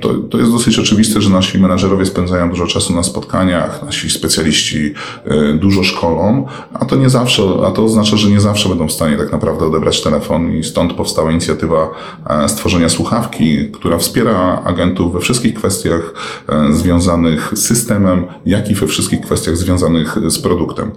To, 0.00 0.14
to 0.14 0.38
jest 0.38 0.50
dosyć 0.50 0.78
oczywiste, 0.78 1.20
że 1.20 1.30
nasi 1.30 1.58
menadżerowie 1.58 2.06
spędzają 2.06 2.50
dużo 2.50 2.66
czasu 2.66 2.94
na 2.94 3.02
spotkaniach, 3.02 3.82
nasi 3.82 4.10
specjaliści 4.10 4.94
e, 5.24 5.52
dużo 5.52 5.84
szkolą, 5.84 6.46
a 6.74 6.84
to 6.84 6.96
nie 6.96 7.10
zawsze, 7.10 7.42
a 7.66 7.70
to 7.70 7.84
oznacza, 7.84 8.16
że 8.16 8.30
nie 8.30 8.40
zawsze 8.40 8.68
będą 8.68 8.88
w 8.88 8.92
stanie 8.92 9.16
tak 9.16 9.32
naprawdę 9.32 9.66
odebrać 9.66 10.02
telefon 10.02 10.52
i 10.52 10.64
stąd 10.64 10.92
powstała 10.92 11.30
inicjatywa 11.32 11.90
e, 12.26 12.48
stworzenia 12.48 12.88
słuchawki, 12.88 13.70
która 13.72 13.98
wspiera 13.98 14.62
agentów 14.64 15.12
we 15.12 15.20
wszystkich 15.20 15.54
kwestiach 15.54 16.14
e, 16.48 16.72
związanych 16.72 17.52
z 17.54 17.66
systemem, 17.66 18.24
jak 18.46 18.70
i 18.70 18.74
we 18.74 18.86
wszystkich 18.86 19.20
kwestiach 19.20 19.56
związanych 19.56 20.18
z 20.28 20.38
produktem. 20.38 20.90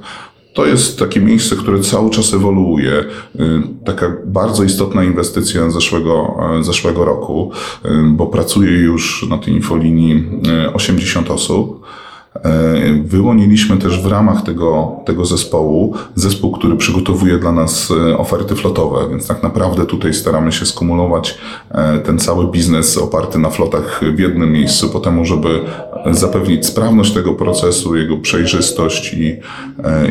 To 0.60 0.65
jest 0.65 1.00
takie 1.00 1.19
miejsce, 1.19 1.56
które 1.56 1.80
cały 1.80 2.10
czas 2.10 2.34
ewoluuje. 2.34 2.91
Y, 2.91 3.06
taka 3.86 4.15
bardzo 4.26 4.63
istotna 4.63 5.04
inwestycja 5.04 5.69
zeszłego, 5.69 6.39
e, 6.60 6.63
zeszłego 6.63 7.06
roku, 7.06 7.52
y, 7.86 7.89
bo 8.06 8.28
pracuje 8.28 8.72
już 8.72 9.26
na 9.30 9.38
tej 9.38 9.54
infolinii 9.54 10.24
80 10.74 11.32
osób. 11.32 11.86
E, 12.36 13.04
wyłoniliśmy 13.04 13.78
też 13.78 14.02
w 14.02 14.06
ramach 14.06 14.42
tego, 14.42 14.96
tego 15.06 15.26
zespołu 15.26 15.94
zespół, 16.15 16.52
który 16.52 16.76
przygotowuje 16.76 17.38
dla 17.38 17.52
nas 17.52 17.92
e, 17.92 18.18
oferty 18.18 18.56
flotowe, 18.56 19.10
więc 19.10 19.28
tak 19.28 19.44
naprawdę 19.44 19.86
tutaj 19.86 20.13
staramy 20.13 20.52
się 20.52 20.65
skumulować 20.65 21.38
e, 21.72 22.00
ten 22.00 22.20
cały 22.20 22.52
biznes 22.52 22.98
oparty 22.98 23.39
na 23.39 23.50
flotach 23.50 24.02
w 24.15 24.20
jednym 24.20 24.52
miejscu, 24.52 24.89
po 24.89 25.00
temu, 25.00 25.26
żeby 25.26 25.60
zapewnić 26.12 26.65
sprawność 26.65 27.13
tego 27.13 27.34
procesu, 27.34 27.96
jego 27.96 28.18
przejrzystość 28.18 29.13
i, 29.13 29.38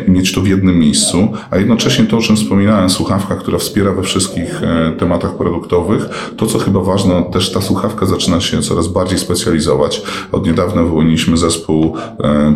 i 0.07 0.11
mieć 0.11 0.33
to 0.33 0.41
w 0.41 0.47
jednym 0.47 0.79
miejscu, 0.79 1.27
a 1.51 1.57
jednocześnie 1.57 2.05
to, 2.05 2.17
o 2.17 2.21
czym 2.21 2.35
wspominałem, 2.35 2.89
słuchawka, 2.89 3.35
która 3.35 3.57
wspiera 3.57 3.91
we 3.91 4.03
wszystkich 4.03 4.61
tematach 4.99 5.37
produktowych, 5.37 6.31
to 6.37 6.45
co 6.45 6.59
chyba 6.59 6.79
ważne, 6.79 7.23
też 7.31 7.51
ta 7.51 7.61
słuchawka 7.61 8.05
zaczyna 8.05 8.41
się 8.41 8.61
coraz 8.61 8.87
bardziej 8.87 9.19
specjalizować. 9.19 10.01
Od 10.31 10.45
niedawna 10.47 10.83
wyłoniliśmy 10.83 11.37
zespół 11.37 11.95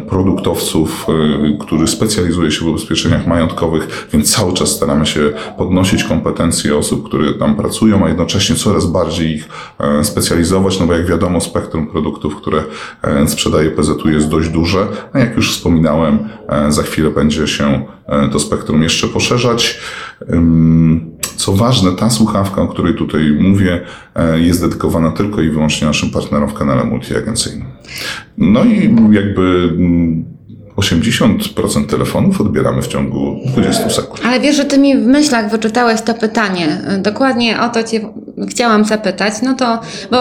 produktowców, 0.10 1.06
e, 1.10 1.58
który 1.58 1.88
specjalizuje 1.88 2.52
się 2.52 2.66
w 2.66 2.68
ubezpieczeniach 2.68 3.28
majątkowych, 3.28 4.08
więc 4.14 4.36
cały 4.36 4.54
czas 4.54 4.70
staramy 4.70 5.06
się 5.06 5.34
podnosić 5.58 6.04
kompetencje 6.04 6.78
osób, 6.78 7.08
które 7.08 7.34
tam 7.34 7.56
pracują, 7.56 8.06
a 8.06 8.08
jednocześnie 8.08 8.56
coraz 8.56 8.86
bardziej 8.86 9.36
ich 9.36 9.50
e, 9.80 10.04
specjalizować, 10.04 10.80
no 10.80 10.88
bo 10.88 10.94
jak 10.94 11.06
wiadomo, 11.06 11.42
spektrum 11.42 11.88
produktów, 11.88 12.36
które 12.36 12.64
sprzedaje 13.28 13.72
PZU 13.72 14.10
jest 14.10 14.30
dość 14.30 14.50
duże, 14.50 14.88
a 15.14 15.20
jak 15.20 15.36
już 15.36 15.52
wspominałem, 15.52 16.20
za 16.70 16.84
chwilę 16.84 17.10
będzie 17.10 17.48
się 17.48 17.86
to 18.32 18.40
spektrum 18.40 18.84
jeszcze 18.84 19.08
poszerzać. 19.08 19.80
Co 21.36 21.54
ważne, 21.54 21.92
ta 21.92 22.10
słuchawka, 22.10 22.62
o 22.62 22.68
której 22.68 22.96
tutaj 22.96 23.32
mówię, 23.40 23.82
jest 24.36 24.62
dedykowana 24.62 25.12
tylko 25.12 25.42
i 25.42 25.50
wyłącznie 25.50 25.88
naszym 25.88 26.10
partnerom 26.10 26.50
w 26.50 26.54
kanale 26.54 26.84
multiagencyjnym. 26.84 27.68
No 28.38 28.64
i 28.64 28.96
jakby 29.12 29.74
80% 30.76 31.76
mm, 31.76 31.88
telefonów 31.88 32.42
odbieramy 32.42 32.82
w 32.82 32.88
ciągu 32.88 33.40
20 33.46 33.90
sekund. 33.90 34.22
Ale 34.26 34.40
wiesz, 34.40 34.56
że 34.56 34.66
ty 34.66 34.78
mi 34.78 34.98
w 34.98 35.06
myślach 35.06 35.52
wyczytałeś 35.52 36.02
to 36.02 36.14
pytanie. 36.14 36.82
Dokładnie 37.00 37.62
o 37.62 37.70
to 37.70 37.84
cię 37.84 38.02
chciałam 38.50 38.86
zapytać. 38.86 39.34
No 39.44 39.54
to, 39.54 39.80
bo 40.12 40.18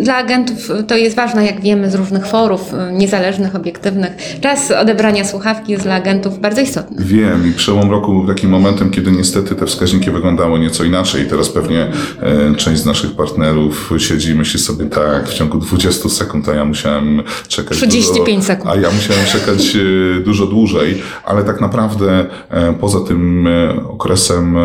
dla 0.00 0.16
agentów 0.16 0.70
to 0.86 0.96
jest 0.96 1.16
ważne, 1.16 1.46
jak 1.46 1.60
wiemy 1.60 1.90
z 1.90 1.94
różnych 1.94 2.26
forów 2.26 2.74
y, 2.74 2.92
niezależnych, 2.92 3.56
obiektywnych. 3.56 4.12
Czas 4.40 4.70
odebrania 4.70 5.24
słuchawki 5.24 5.72
jest 5.72 5.84
dla 5.84 5.94
agentów 5.94 6.40
bardzo 6.40 6.60
istotny. 6.60 7.04
Wiem 7.04 7.48
i 7.48 7.52
przełom 7.52 7.90
roku 7.90 8.12
był 8.12 8.34
takim 8.34 8.50
momentem, 8.50 8.90
kiedy 8.90 9.12
niestety 9.12 9.54
te 9.54 9.66
wskaźniki 9.66 10.10
wyglądały 10.10 10.58
nieco 10.58 10.84
inaczej. 10.84 11.26
Teraz 11.26 11.48
pewnie 11.48 11.80
e, 12.20 12.54
część 12.56 12.80
z 12.80 12.86
naszych 12.86 13.16
partnerów 13.16 13.92
siedzi 13.98 14.30
i 14.30 14.34
myśli 14.34 14.60
sobie 14.60 14.86
tak, 14.86 15.28
w 15.28 15.34
ciągu 15.34 15.58
20 15.58 16.08
sekund, 16.08 16.48
a 16.48 16.54
ja 16.54 16.64
musiałem 16.64 17.22
czekać 17.48 17.78
35 17.78 18.36
dużo, 18.36 18.46
sekund. 18.46 18.70
A 18.70 18.76
ja 18.76 18.90
musiałem 18.90 19.24
czekać 19.26 19.76
e, 19.76 20.20
dużo 20.20 20.46
dłużej, 20.46 21.02
ale 21.24 21.44
tak 21.44 21.60
naprawdę 21.60 22.26
e, 22.50 22.72
poza 22.72 23.00
tym 23.00 23.46
e, 23.46 23.74
okresem 23.88 24.56
e, 24.56 24.60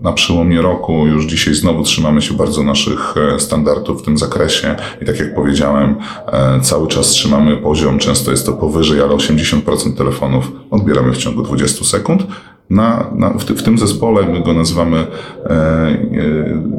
na 0.00 0.12
przełomie 0.12 0.62
roku 0.62 1.06
już 1.06 1.26
dzisiaj 1.26 1.54
znowu 1.54 1.82
trzymamy 1.82 2.22
się 2.22 2.34
bardzo 2.34 2.62
naszych 2.62 3.14
e, 3.34 3.40
standardów 3.40 4.02
w 4.02 4.04
tym 4.04 4.18
zakresie 4.18 4.47
okresie 4.48 4.76
i 5.02 5.04
tak 5.04 5.18
jak 5.20 5.34
powiedziałem, 5.34 5.96
e, 6.26 6.60
cały 6.60 6.88
czas 6.88 7.08
trzymamy 7.08 7.56
poziom, 7.56 7.98
często 7.98 8.30
jest 8.30 8.46
to 8.46 8.52
powyżej, 8.52 9.00
ale 9.00 9.14
80% 9.14 9.96
telefonów 9.96 10.52
odbieramy 10.70 11.12
w 11.12 11.16
ciągu 11.16 11.42
20 11.42 11.84
sekund. 11.84 12.26
Na, 12.70 13.10
na, 13.14 13.30
w, 13.30 13.44
w, 13.44 13.62
tym 13.62 13.78
zespole, 13.78 14.22
my 14.22 14.42
go 14.42 14.52
nazywamy 14.52 14.96
e, 14.98 15.50
e, 15.50 15.98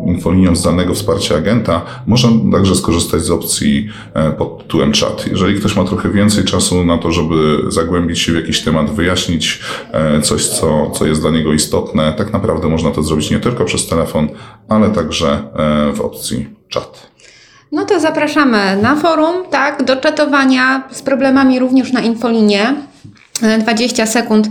infolinią 0.07 0.55
zdalnego 0.55 0.93
wsparcia 0.93 1.35
agenta, 1.35 1.81
można 2.07 2.29
także 2.51 2.75
skorzystać 2.75 3.21
z 3.21 3.31
opcji 3.31 3.89
e, 4.13 4.31
pod 4.31 4.57
tytułem 4.57 4.93
chat. 4.93 5.27
Jeżeli 5.27 5.59
ktoś 5.59 5.75
ma 5.75 5.83
trochę 5.83 6.09
więcej 6.09 6.43
czasu 6.43 6.85
na 6.85 6.97
to, 6.97 7.11
żeby 7.11 7.57
zagłębić 7.67 8.19
się 8.19 8.31
w 8.31 8.35
jakiś 8.35 8.61
temat, 8.61 8.91
wyjaśnić 8.91 9.59
e, 9.91 10.21
coś, 10.21 10.47
co, 10.47 10.91
co 10.91 11.05
jest 11.05 11.21
dla 11.21 11.31
niego 11.31 11.53
istotne, 11.53 12.13
tak 12.17 12.33
naprawdę 12.33 12.67
można 12.67 12.91
to 12.91 13.03
zrobić 13.03 13.31
nie 13.31 13.39
tylko 13.39 13.65
przez 13.65 13.87
telefon, 13.87 14.29
ale 14.69 14.89
także 14.89 15.43
e, 15.55 15.93
w 15.93 16.01
opcji 16.01 16.47
chat. 16.73 17.09
No 17.71 17.85
to 17.85 17.99
zapraszamy 17.99 18.77
na 18.81 18.95
forum, 18.95 19.35
tak, 19.49 19.83
do 19.83 19.95
czatowania 19.95 20.83
z 20.91 21.01
problemami 21.01 21.59
również 21.59 21.91
na 21.91 22.01
infolinie. 22.01 22.73
20 23.59 24.05
sekund 24.05 24.49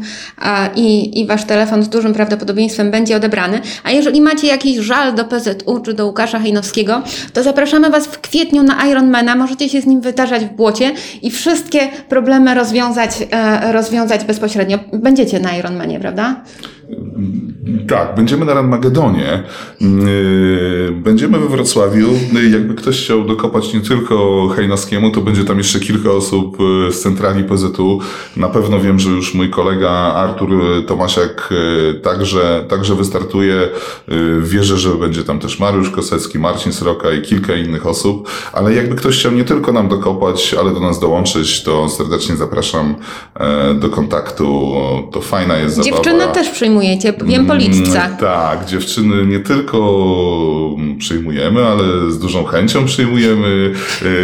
i, 0.76 1.20
i 1.20 1.26
wasz 1.26 1.44
telefon 1.44 1.82
z 1.82 1.88
dużym 1.88 2.14
prawdopodobieństwem 2.14 2.90
będzie 2.90 3.16
odebrany. 3.16 3.60
A 3.84 3.90
jeżeli 3.90 4.20
macie 4.20 4.46
jakiś 4.46 4.76
żal 4.76 5.14
do 5.14 5.24
PZU 5.24 5.80
czy 5.84 5.94
do 5.94 6.06
Łukasza 6.06 6.38
Hejnowskiego, 6.38 7.02
to 7.32 7.42
zapraszamy 7.42 7.90
was 7.90 8.06
w 8.06 8.20
kwietniu 8.20 8.62
na 8.62 8.86
Ironmana. 8.86 9.36
Możecie 9.36 9.68
się 9.68 9.80
z 9.80 9.86
nim 9.86 10.00
wytarzać 10.00 10.44
w 10.44 10.48
błocie 10.48 10.92
i 11.22 11.30
wszystkie 11.30 11.88
problemy 12.08 12.54
rozwiązać, 12.54 13.10
e, 13.30 13.72
rozwiązać 13.72 14.24
bezpośrednio. 14.24 14.78
Będziecie 14.92 15.40
na 15.40 15.56
Ironmanie, 15.56 16.00
prawda? 16.00 16.42
Tak, 17.88 18.14
będziemy 18.16 18.44
na 18.44 18.54
Ranmagedonie. 18.54 19.42
Yy, 19.80 20.92
będziemy 20.92 21.38
we 21.38 21.48
Wrocławiu. 21.48 22.08
Jakby 22.52 22.74
ktoś 22.74 23.04
chciał 23.04 23.24
dokopać 23.24 23.74
nie 23.74 23.80
tylko 23.80 24.48
Hejnowskiemu, 24.56 25.10
to 25.10 25.20
będzie 25.20 25.44
tam 25.44 25.58
jeszcze 25.58 25.80
kilka 25.80 26.10
osób 26.10 26.56
yy, 26.60 26.92
z 26.92 27.00
centrali 27.00 27.44
PZU. 27.44 28.00
Na 28.36 28.48
pewno 28.48 28.80
wiem, 28.80 28.98
że 28.98 29.10
już 29.10 29.34
mój 29.34 29.50
kolega 29.50 29.90
Artur 29.90 30.50
Tomasiak 30.86 31.50
także, 32.02 32.64
także 32.68 32.94
wystartuje. 32.94 33.68
Wierzę, 34.40 34.78
że 34.78 34.90
będzie 34.90 35.24
tam 35.24 35.38
też 35.38 35.60
Mariusz 35.60 35.90
Kosecki, 35.90 36.38
Marcin 36.38 36.72
Sroka 36.72 37.12
i 37.12 37.22
kilka 37.22 37.54
innych 37.54 37.86
osób. 37.86 38.30
Ale 38.52 38.74
jakby 38.74 38.96
ktoś 38.96 39.18
chciał 39.18 39.32
nie 39.32 39.44
tylko 39.44 39.72
nam 39.72 39.88
dokopać, 39.88 40.54
ale 40.60 40.74
do 40.74 40.80
nas 40.80 41.00
dołączyć, 41.00 41.62
to 41.62 41.88
serdecznie 41.88 42.36
zapraszam 42.36 42.94
do 43.80 43.88
kontaktu. 43.88 44.74
To 45.12 45.20
fajna 45.20 45.56
jest 45.56 45.76
zabawa. 45.76 45.96
Dziewczyny 45.96 46.24
też 46.34 46.48
przyjmujecie, 46.96 47.24
wiem 47.26 47.46
po 47.46 47.54
listce. 47.54 48.04
Mm, 48.04 48.16
tak, 48.16 48.66
dziewczyny 48.66 49.26
nie 49.26 49.40
tylko 49.40 49.78
przyjmujemy, 50.98 51.66
ale 51.66 52.10
z 52.10 52.18
dużą 52.18 52.44
chęcią 52.44 52.86
przyjmujemy 52.86 53.72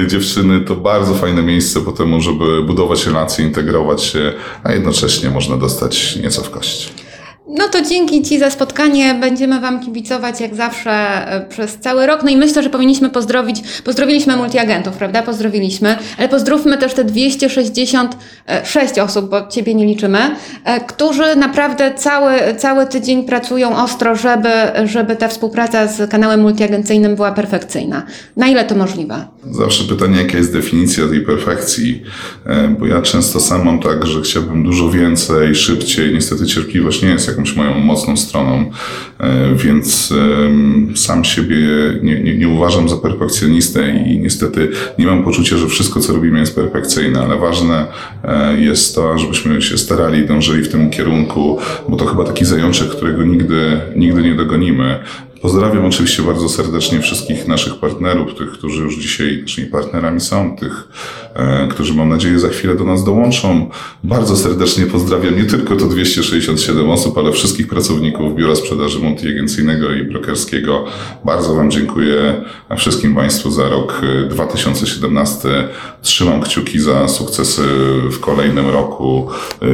e, 0.02 0.06
dziewczyny. 0.06 0.60
To 0.60 0.76
bardzo 0.76 1.14
fajne 1.14 1.42
miejsce 1.42 1.80
po 1.80 1.92
temu, 1.92 2.20
żeby 2.20 2.62
budować 2.62 3.06
relacje, 3.06 3.44
integrować 3.44 4.02
się, 4.02 4.32
a 4.62 4.72
jednocześnie 4.72 5.30
można 5.30 5.56
dostać 5.56 6.16
nieco 6.16 6.42
w 6.42 6.50
kość. 6.50 7.03
No 7.56 7.68
to 7.68 7.82
dzięki 7.82 8.22
Ci 8.22 8.38
za 8.38 8.50
spotkanie. 8.50 9.14
Będziemy 9.20 9.60
Wam 9.60 9.80
kibicować 9.80 10.40
jak 10.40 10.54
zawsze 10.54 10.90
e, 10.90 11.46
przez 11.48 11.78
cały 11.78 12.06
rok. 12.06 12.20
No 12.24 12.30
i 12.30 12.36
myślę, 12.36 12.62
że 12.62 12.70
powinniśmy 12.70 13.10
pozdrowić, 13.10 13.62
pozdrowiliśmy 13.84 14.36
multiagentów, 14.36 14.96
prawda? 14.96 15.22
Pozdrowiliśmy, 15.22 15.96
ale 16.18 16.28
pozdrówmy 16.28 16.78
też 16.78 16.94
te 16.94 17.04
266 17.04 18.98
osób, 18.98 19.30
bo 19.30 19.48
Ciebie 19.48 19.74
nie 19.74 19.86
liczymy, 19.86 20.18
e, 20.64 20.80
którzy 20.80 21.36
naprawdę 21.36 21.94
cały, 21.94 22.32
cały 22.58 22.86
tydzień 22.86 23.24
pracują 23.24 23.76
ostro, 23.76 24.16
żeby, 24.16 24.50
żeby 24.84 25.16
ta 25.16 25.28
współpraca 25.28 25.86
z 25.86 26.10
kanałem 26.10 26.40
multiagencyjnym 26.40 27.16
była 27.16 27.32
perfekcyjna. 27.32 28.02
Na 28.36 28.48
ile 28.48 28.64
to 28.64 28.74
możliwe? 28.74 29.26
Zawsze 29.50 29.84
pytanie, 29.84 30.22
jaka 30.22 30.38
jest 30.38 30.52
definicja 30.52 31.08
tej 31.08 31.20
perfekcji, 31.20 32.02
e, 32.46 32.68
bo 32.68 32.86
ja 32.86 33.02
często 33.02 33.40
sam 33.40 33.64
mam 33.64 33.80
tak, 33.80 34.06
że 34.06 34.20
chciałbym 34.22 34.64
dużo 34.64 34.90
więcej, 34.90 35.54
szybciej. 35.54 36.14
Niestety 36.14 36.46
cierpliwość 36.46 37.02
nie 37.02 37.08
jest 37.08 37.28
jakąś 37.28 37.43
jakąś 37.44 37.56
moją 37.56 37.78
mocną 37.78 38.16
stroną, 38.16 38.70
e, 39.20 39.54
więc 39.54 40.14
sam 40.94 41.24
siebie 41.24 41.56
nie, 42.02 42.20
nie, 42.20 42.38
nie 42.38 42.48
uważam 42.48 42.88
za 42.88 42.96
perfekcjonistę 42.96 44.04
i 44.06 44.18
niestety 44.18 44.68
nie 44.98 45.06
mam 45.06 45.24
poczucia, 45.24 45.56
że 45.56 45.68
wszystko, 45.68 46.00
co 46.00 46.12
robimy 46.12 46.40
jest 46.40 46.54
perfekcyjne, 46.54 47.20
ale 47.20 47.36
ważne 47.36 47.86
e, 48.24 48.60
jest 48.60 48.94
to, 48.94 49.18
żebyśmy 49.18 49.62
się 49.62 49.78
starali 49.78 50.26
dążyli 50.26 50.62
w 50.62 50.68
tym 50.68 50.90
kierunku, 50.90 51.58
bo 51.88 51.96
to 51.96 52.06
chyba 52.06 52.24
taki 52.24 52.44
zajączek, 52.44 52.88
którego 52.88 53.24
nigdy, 53.24 53.80
nigdy 53.96 54.22
nie 54.22 54.34
dogonimy. 54.34 54.98
Pozdrawiam 55.44 55.84
oczywiście 55.84 56.22
bardzo 56.22 56.48
serdecznie 56.48 57.00
wszystkich 57.00 57.48
naszych 57.48 57.74
partnerów, 57.74 58.34
tych, 58.34 58.52
którzy 58.52 58.82
już 58.82 58.98
dzisiaj 58.98 59.38
naszymi 59.42 59.66
partnerami 59.66 60.20
są, 60.20 60.56
tych, 60.56 60.88
e, 61.34 61.68
którzy 61.68 61.94
mam 61.94 62.08
nadzieję 62.08 62.38
za 62.38 62.48
chwilę 62.48 62.76
do 62.76 62.84
nas 62.84 63.04
dołączą. 63.04 63.70
Bardzo 64.04 64.36
serdecznie 64.36 64.86
pozdrawiam 64.86 65.36
nie 65.36 65.44
tylko 65.44 65.76
to 65.76 65.86
267 65.86 66.90
osób, 66.90 67.18
ale 67.18 67.32
wszystkich 67.32 67.68
pracowników 67.68 68.36
Biura 68.36 68.54
Sprzedaży 68.54 68.98
Multiagencyjnego 68.98 69.92
i 69.92 70.04
Brokerskiego. 70.04 70.84
Bardzo 71.24 71.54
Wam 71.54 71.70
dziękuję 71.70 72.44
wszystkim 72.76 73.14
Państwu 73.14 73.50
za 73.50 73.68
rok 73.68 74.00
2017. 74.30 75.48
E, 75.48 75.68
Trzymam 76.02 76.40
kciuki 76.40 76.80
za 76.80 77.08
sukcesy 77.08 77.62
w 78.10 78.20
kolejnym 78.20 78.68
roku. 78.70 79.28
E, 79.62 79.66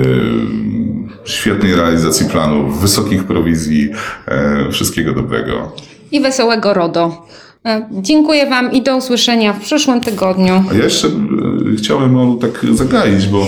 świetnej 1.33 1.75
realizacji 1.75 2.29
planów, 2.29 2.81
wysokich 2.81 3.25
prowizji, 3.25 3.91
e, 4.27 4.71
wszystkiego 4.73 5.13
dobrego. 5.13 5.73
I 6.13 6.21
wesołego 6.21 6.75
RODO. 6.75 7.27
E, 7.67 7.89
dziękuję 7.93 8.47
Wam 8.47 8.73
i 8.73 8.83
do 8.83 8.97
usłyszenia 8.97 9.53
w 9.53 9.61
przyszłym 9.61 10.01
tygodniu. 10.01 10.65
A 10.71 10.75
ja 10.75 10.85
jeszcze 10.85 11.09
e, 11.09 11.13
chciałem 11.79 12.17
Olu 12.17 12.37
tak 12.37 12.67
zagaić, 12.73 13.27
bo 13.27 13.47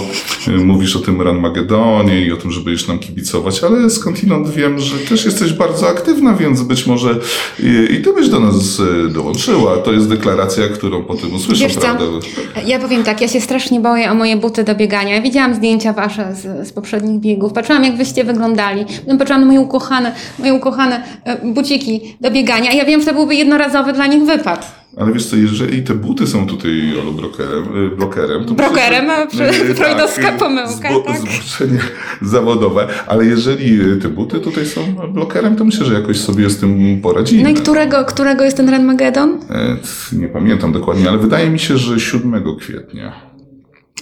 e, 0.49 0.51
mówisz 0.51 0.97
o 0.97 0.99
tym 0.99 1.23
Ranmagedonie 1.23 2.27
i 2.27 2.33
o 2.33 2.37
tym, 2.37 2.51
że 2.51 2.61
będziesz 2.61 2.89
nam 2.89 2.99
kibicować, 2.99 3.65
ale 3.65 3.91
skądinąd 3.91 4.51
wiem, 4.51 4.79
że 4.79 4.99
też 4.99 5.25
jesteś 5.25 5.53
bardzo 5.53 5.89
aktywna, 5.89 6.35
więc 6.35 6.63
być 6.63 6.87
może 6.87 7.19
i, 7.59 7.95
i 7.95 8.03
ty 8.03 8.13
byś 8.13 8.29
do 8.29 8.41
nas 8.41 8.83
dołączyła. 9.11 9.77
To 9.77 9.93
jest 9.93 10.09
deklaracja, 10.09 10.69
którą 10.69 11.05
potem 11.05 11.35
usłyszę, 11.35 11.65
Wiesz 11.65 11.77
prawda? 11.77 11.99
Co? 11.99 12.61
Ja 12.67 12.79
powiem 12.79 13.05
tak, 13.05 13.21
ja 13.21 13.29
się 13.29 13.41
strasznie 13.41 13.81
boję 13.81 14.11
o 14.11 14.15
moje 14.15 14.37
buty 14.37 14.65
do 14.65 14.75
biegania. 14.75 15.23
Widziałam 15.23 15.55
zdjęcia 15.55 15.93
Wasze 15.93 16.35
z, 16.35 16.69
z 16.69 16.73
poprzednich 16.73 17.21
biegów, 17.21 17.53
patrzyłam 17.53 17.85
jak 17.85 17.97
Wyście 17.97 18.25
wyglądali, 18.25 18.85
potem 19.01 19.19
patrzyłam 19.19 19.41
na 19.41 19.47
moje 19.47 19.61
ukochane, 19.61 20.15
moje 20.39 20.55
ukochane 20.55 21.03
buciki 21.45 22.17
do 22.21 22.31
biegania. 22.31 22.73
Ja 22.73 22.85
wiem, 22.85 23.01
że 23.01 23.07
to 23.07 23.15
byłby 23.15 23.35
jednorazowy 23.35 23.93
dla 23.93 24.02
dla 24.03 24.15
nich 24.15 24.27
wypadł. 24.27 24.63
Ale 24.97 25.13
wiesz 25.13 25.27
co, 25.27 25.37
jeżeli 25.37 25.83
te 25.83 25.95
buty 25.95 26.27
są 26.27 26.47
tutaj 26.47 26.99
Olu 27.01 27.13
brokerem, 27.13 27.77
y, 27.93 27.97
blokerem, 27.97 28.45
to 28.45 28.55
Brokerem, 28.55 29.07
myślę, 29.07 29.49
a 29.49 29.53
przy, 29.53 29.75
freudowska 29.75 30.23
tak, 30.23 30.37
pomyłka, 30.37 30.73
zbo, 30.73 31.01
tak? 31.01 31.17
Zboczenie 31.17 31.79
zawodowe, 32.23 32.89
ale 33.07 33.27
jeżeli 33.27 34.01
te 34.03 34.09
buty 34.09 34.41
tutaj 34.41 34.67
są 34.67 34.81
blokerem, 35.09 35.57
to 35.57 35.65
myślę, 35.65 35.87
że 35.87 35.95
jakoś 35.95 36.21
sobie 36.21 36.51
z 36.51 36.59
tym 36.59 37.01
poradzimy. 37.03 37.43
No 37.43 37.49
i 37.49 37.55
którego, 37.55 38.05
którego 38.05 38.45
jest 38.45 38.57
ten 38.57 38.69
Ranmagedon? 38.69 39.39
E, 39.51 39.77
nie 40.13 40.29
pamiętam 40.29 40.73
dokładnie, 40.73 41.09
ale 41.09 41.19
wydaje 41.19 41.51
mi 41.51 41.59
się, 41.59 41.79
że 41.79 42.01
7 42.01 42.57
kwietnia. 42.61 43.32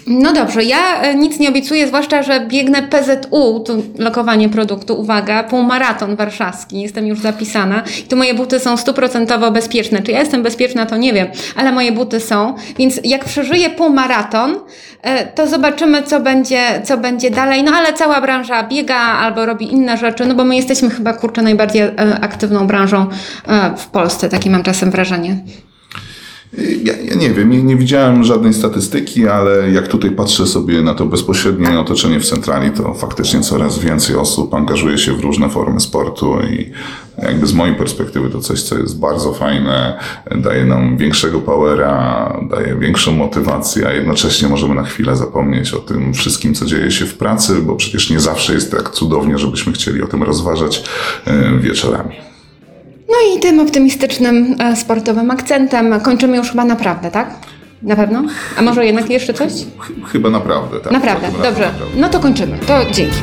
No 0.06 0.32
dobrze, 0.32 0.64
ja 0.64 1.02
e, 1.02 1.14
nic 1.14 1.38
nie 1.38 1.48
obiecuję, 1.48 1.88
zwłaszcza, 1.88 2.22
że 2.22 2.40
biegnę 2.40 2.82
PZU, 2.82 3.60
to 3.60 3.76
lokowanie 3.98 4.48
produktu, 4.48 5.00
uwaga, 5.00 5.42
półmaraton 5.42 6.16
warszawski, 6.16 6.80
jestem 6.80 7.06
już 7.06 7.18
zapisana 7.20 7.82
i 8.00 8.02
tu 8.02 8.16
moje 8.16 8.34
buty 8.34 8.60
są 8.60 8.76
stuprocentowo 8.76 9.50
bezpieczne. 9.50 10.02
Czy 10.02 10.12
ja 10.12 10.20
jestem 10.20 10.42
bezpieczna, 10.42 10.86
to 10.86 10.96
nie 10.96 11.12
wiem, 11.12 11.28
ale 11.56 11.72
moje 11.72 11.92
buty 11.92 12.20
są, 12.20 12.54
więc 12.78 13.00
jak 13.04 13.24
przeżyję 13.24 13.70
półmaraton, 13.70 14.56
e, 15.02 15.26
to 15.26 15.46
zobaczymy, 15.46 16.02
co 16.02 16.20
będzie, 16.20 16.82
co 16.84 16.98
będzie 16.98 17.30
dalej, 17.30 17.62
no 17.62 17.72
ale 17.72 17.92
cała 17.92 18.20
branża 18.20 18.62
biega 18.62 18.96
albo 18.96 19.46
robi 19.46 19.72
inne 19.72 19.96
rzeczy, 19.96 20.26
no 20.26 20.34
bo 20.34 20.44
my 20.44 20.56
jesteśmy 20.56 20.90
chyba, 20.90 21.12
kurczę, 21.12 21.42
najbardziej 21.42 21.82
e, 21.82 21.92
aktywną 22.20 22.66
branżą 22.66 23.06
w 23.76 23.86
Polsce, 23.86 24.28
takie 24.28 24.50
mam 24.50 24.62
czasem 24.62 24.90
wrażenie. 24.90 25.36
Ja, 26.58 26.92
ja, 27.04 27.14
nie 27.14 27.30
wiem, 27.30 27.50
nie, 27.50 27.62
nie, 27.62 27.76
widziałem 27.76 28.24
żadnej 28.24 28.54
statystyki, 28.54 29.28
ale 29.28 29.70
jak 29.70 29.88
tutaj 29.88 30.10
patrzę 30.10 30.46
sobie 30.46 30.82
na 30.82 30.94
to 30.94 31.06
bezpośrednie 31.06 31.80
otoczenie 31.80 32.20
w 32.20 32.26
centrali, 32.26 32.70
to 32.70 32.94
faktycznie 32.94 33.40
coraz 33.40 33.78
więcej 33.78 34.16
osób 34.16 34.54
angażuje 34.54 34.98
się 34.98 35.12
w 35.12 35.20
różne 35.20 35.48
formy 35.48 35.80
sportu 35.80 36.40
i 36.40 36.70
jakby 37.22 37.46
z 37.46 37.52
mojej 37.52 37.74
perspektywy 37.74 38.30
to 38.30 38.40
coś, 38.40 38.62
co 38.62 38.78
jest 38.78 38.98
bardzo 38.98 39.32
fajne, 39.32 39.98
daje 40.36 40.64
nam 40.64 40.96
większego 40.96 41.40
powera, 41.40 42.40
daje 42.50 42.76
większą 42.76 43.12
motywację, 43.12 43.86
a 43.88 43.92
jednocześnie 43.92 44.48
możemy 44.48 44.74
na 44.74 44.84
chwilę 44.84 45.16
zapomnieć 45.16 45.74
o 45.74 45.78
tym 45.78 46.14
wszystkim, 46.14 46.54
co 46.54 46.66
dzieje 46.66 46.90
się 46.90 47.06
w 47.06 47.14
pracy, 47.14 47.62
bo 47.62 47.76
przecież 47.76 48.10
nie 48.10 48.20
zawsze 48.20 48.54
jest 48.54 48.70
tak 48.70 48.90
cudownie, 48.90 49.38
żebyśmy 49.38 49.72
chcieli 49.72 50.02
o 50.02 50.06
tym 50.06 50.22
rozważać 50.22 50.84
e, 51.26 51.58
wieczorami. 51.58 52.29
No 53.10 53.16
i 53.36 53.40
tym 53.40 53.60
optymistycznym 53.60 54.56
e, 54.58 54.76
sportowym 54.76 55.30
akcentem 55.30 56.00
kończymy 56.00 56.36
już 56.36 56.50
chyba 56.50 56.64
naprawdę, 56.64 57.10
tak? 57.10 57.34
Na 57.82 57.96
pewno? 57.96 58.24
A 58.58 58.62
może 58.62 58.86
jednak 58.86 59.10
jeszcze 59.10 59.34
coś? 59.34 59.52
Chyba 60.12 60.30
naprawdę, 60.30 60.80
tak. 60.80 60.92
Naprawdę, 60.92 61.26
dobrze. 61.26 61.48
Naprawdę. 61.48 61.84
No 61.96 62.08
to 62.08 62.20
kończymy. 62.20 62.58
To 62.66 62.84
dzięki. 62.92 63.16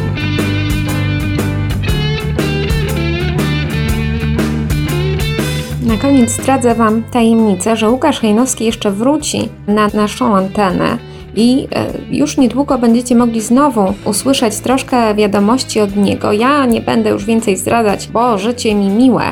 Na 5.86 5.97
koniec 5.97 6.32
zdradzę 6.32 6.76
Wam 6.76 7.04
tajemnicę, 7.04 7.76
że 7.76 7.89
Łukasz 7.89 8.19
Hejnowski 8.19 8.65
jeszcze 8.65 8.91
wróci 8.91 9.50
na 9.67 9.88
naszą 9.93 10.36
antenę 10.36 10.97
i 11.36 11.67
e, 11.76 11.86
już 12.12 12.38
niedługo 12.38 12.78
będziecie 12.78 13.15
mogli 13.15 13.41
znowu 13.41 13.93
usłyszeć 14.06 14.60
troszkę 14.60 15.15
wiadomości 15.15 15.80
od 15.80 15.95
niego. 15.95 16.34
Ja 16.34 16.65
nie 16.65 16.82
będę 16.82 17.10
już 17.10 17.26
więcej 17.26 17.58
zdradzać, 17.58 18.08
bo 18.08 18.38
życie 18.38 18.76
mi 18.76 18.89
miłe 18.89 19.23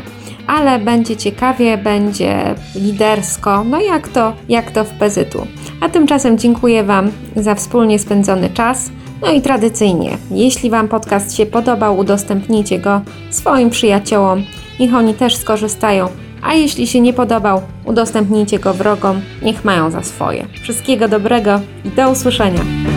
ale 0.47 0.79
będzie 0.79 1.17
ciekawie, 1.17 1.77
będzie 1.77 2.55
lidersko, 2.75 3.63
no 3.63 3.81
jak 3.81 4.08
to, 4.08 4.34
jak 4.49 4.71
to 4.71 4.84
w 4.84 4.89
PZU. 4.89 5.47
A 5.81 5.89
tymczasem 5.89 6.38
dziękuję 6.38 6.84
Wam 6.84 7.12
za 7.36 7.55
wspólnie 7.55 7.99
spędzony 7.99 8.49
czas. 8.49 8.89
No 9.21 9.31
i 9.31 9.41
tradycyjnie, 9.41 10.17
jeśli 10.31 10.69
Wam 10.69 10.88
podcast 10.88 11.36
się 11.36 11.45
podobał, 11.45 11.97
udostępnijcie 11.97 12.79
go 12.79 13.01
swoim 13.29 13.69
przyjaciołom, 13.69 14.43
niech 14.79 14.95
oni 14.95 15.13
też 15.13 15.36
skorzystają. 15.36 16.08
A 16.41 16.53
jeśli 16.53 16.88
się 16.88 17.01
nie 17.01 17.13
podobał, 17.13 17.62
udostępnijcie 17.86 18.60
go 18.60 18.73
wrogom, 18.73 19.21
niech 19.41 19.65
mają 19.65 19.91
za 19.91 20.03
swoje. 20.03 20.45
Wszystkiego 20.62 21.08
dobrego 21.08 21.60
i 21.86 21.89
do 21.89 22.10
usłyszenia. 22.12 22.94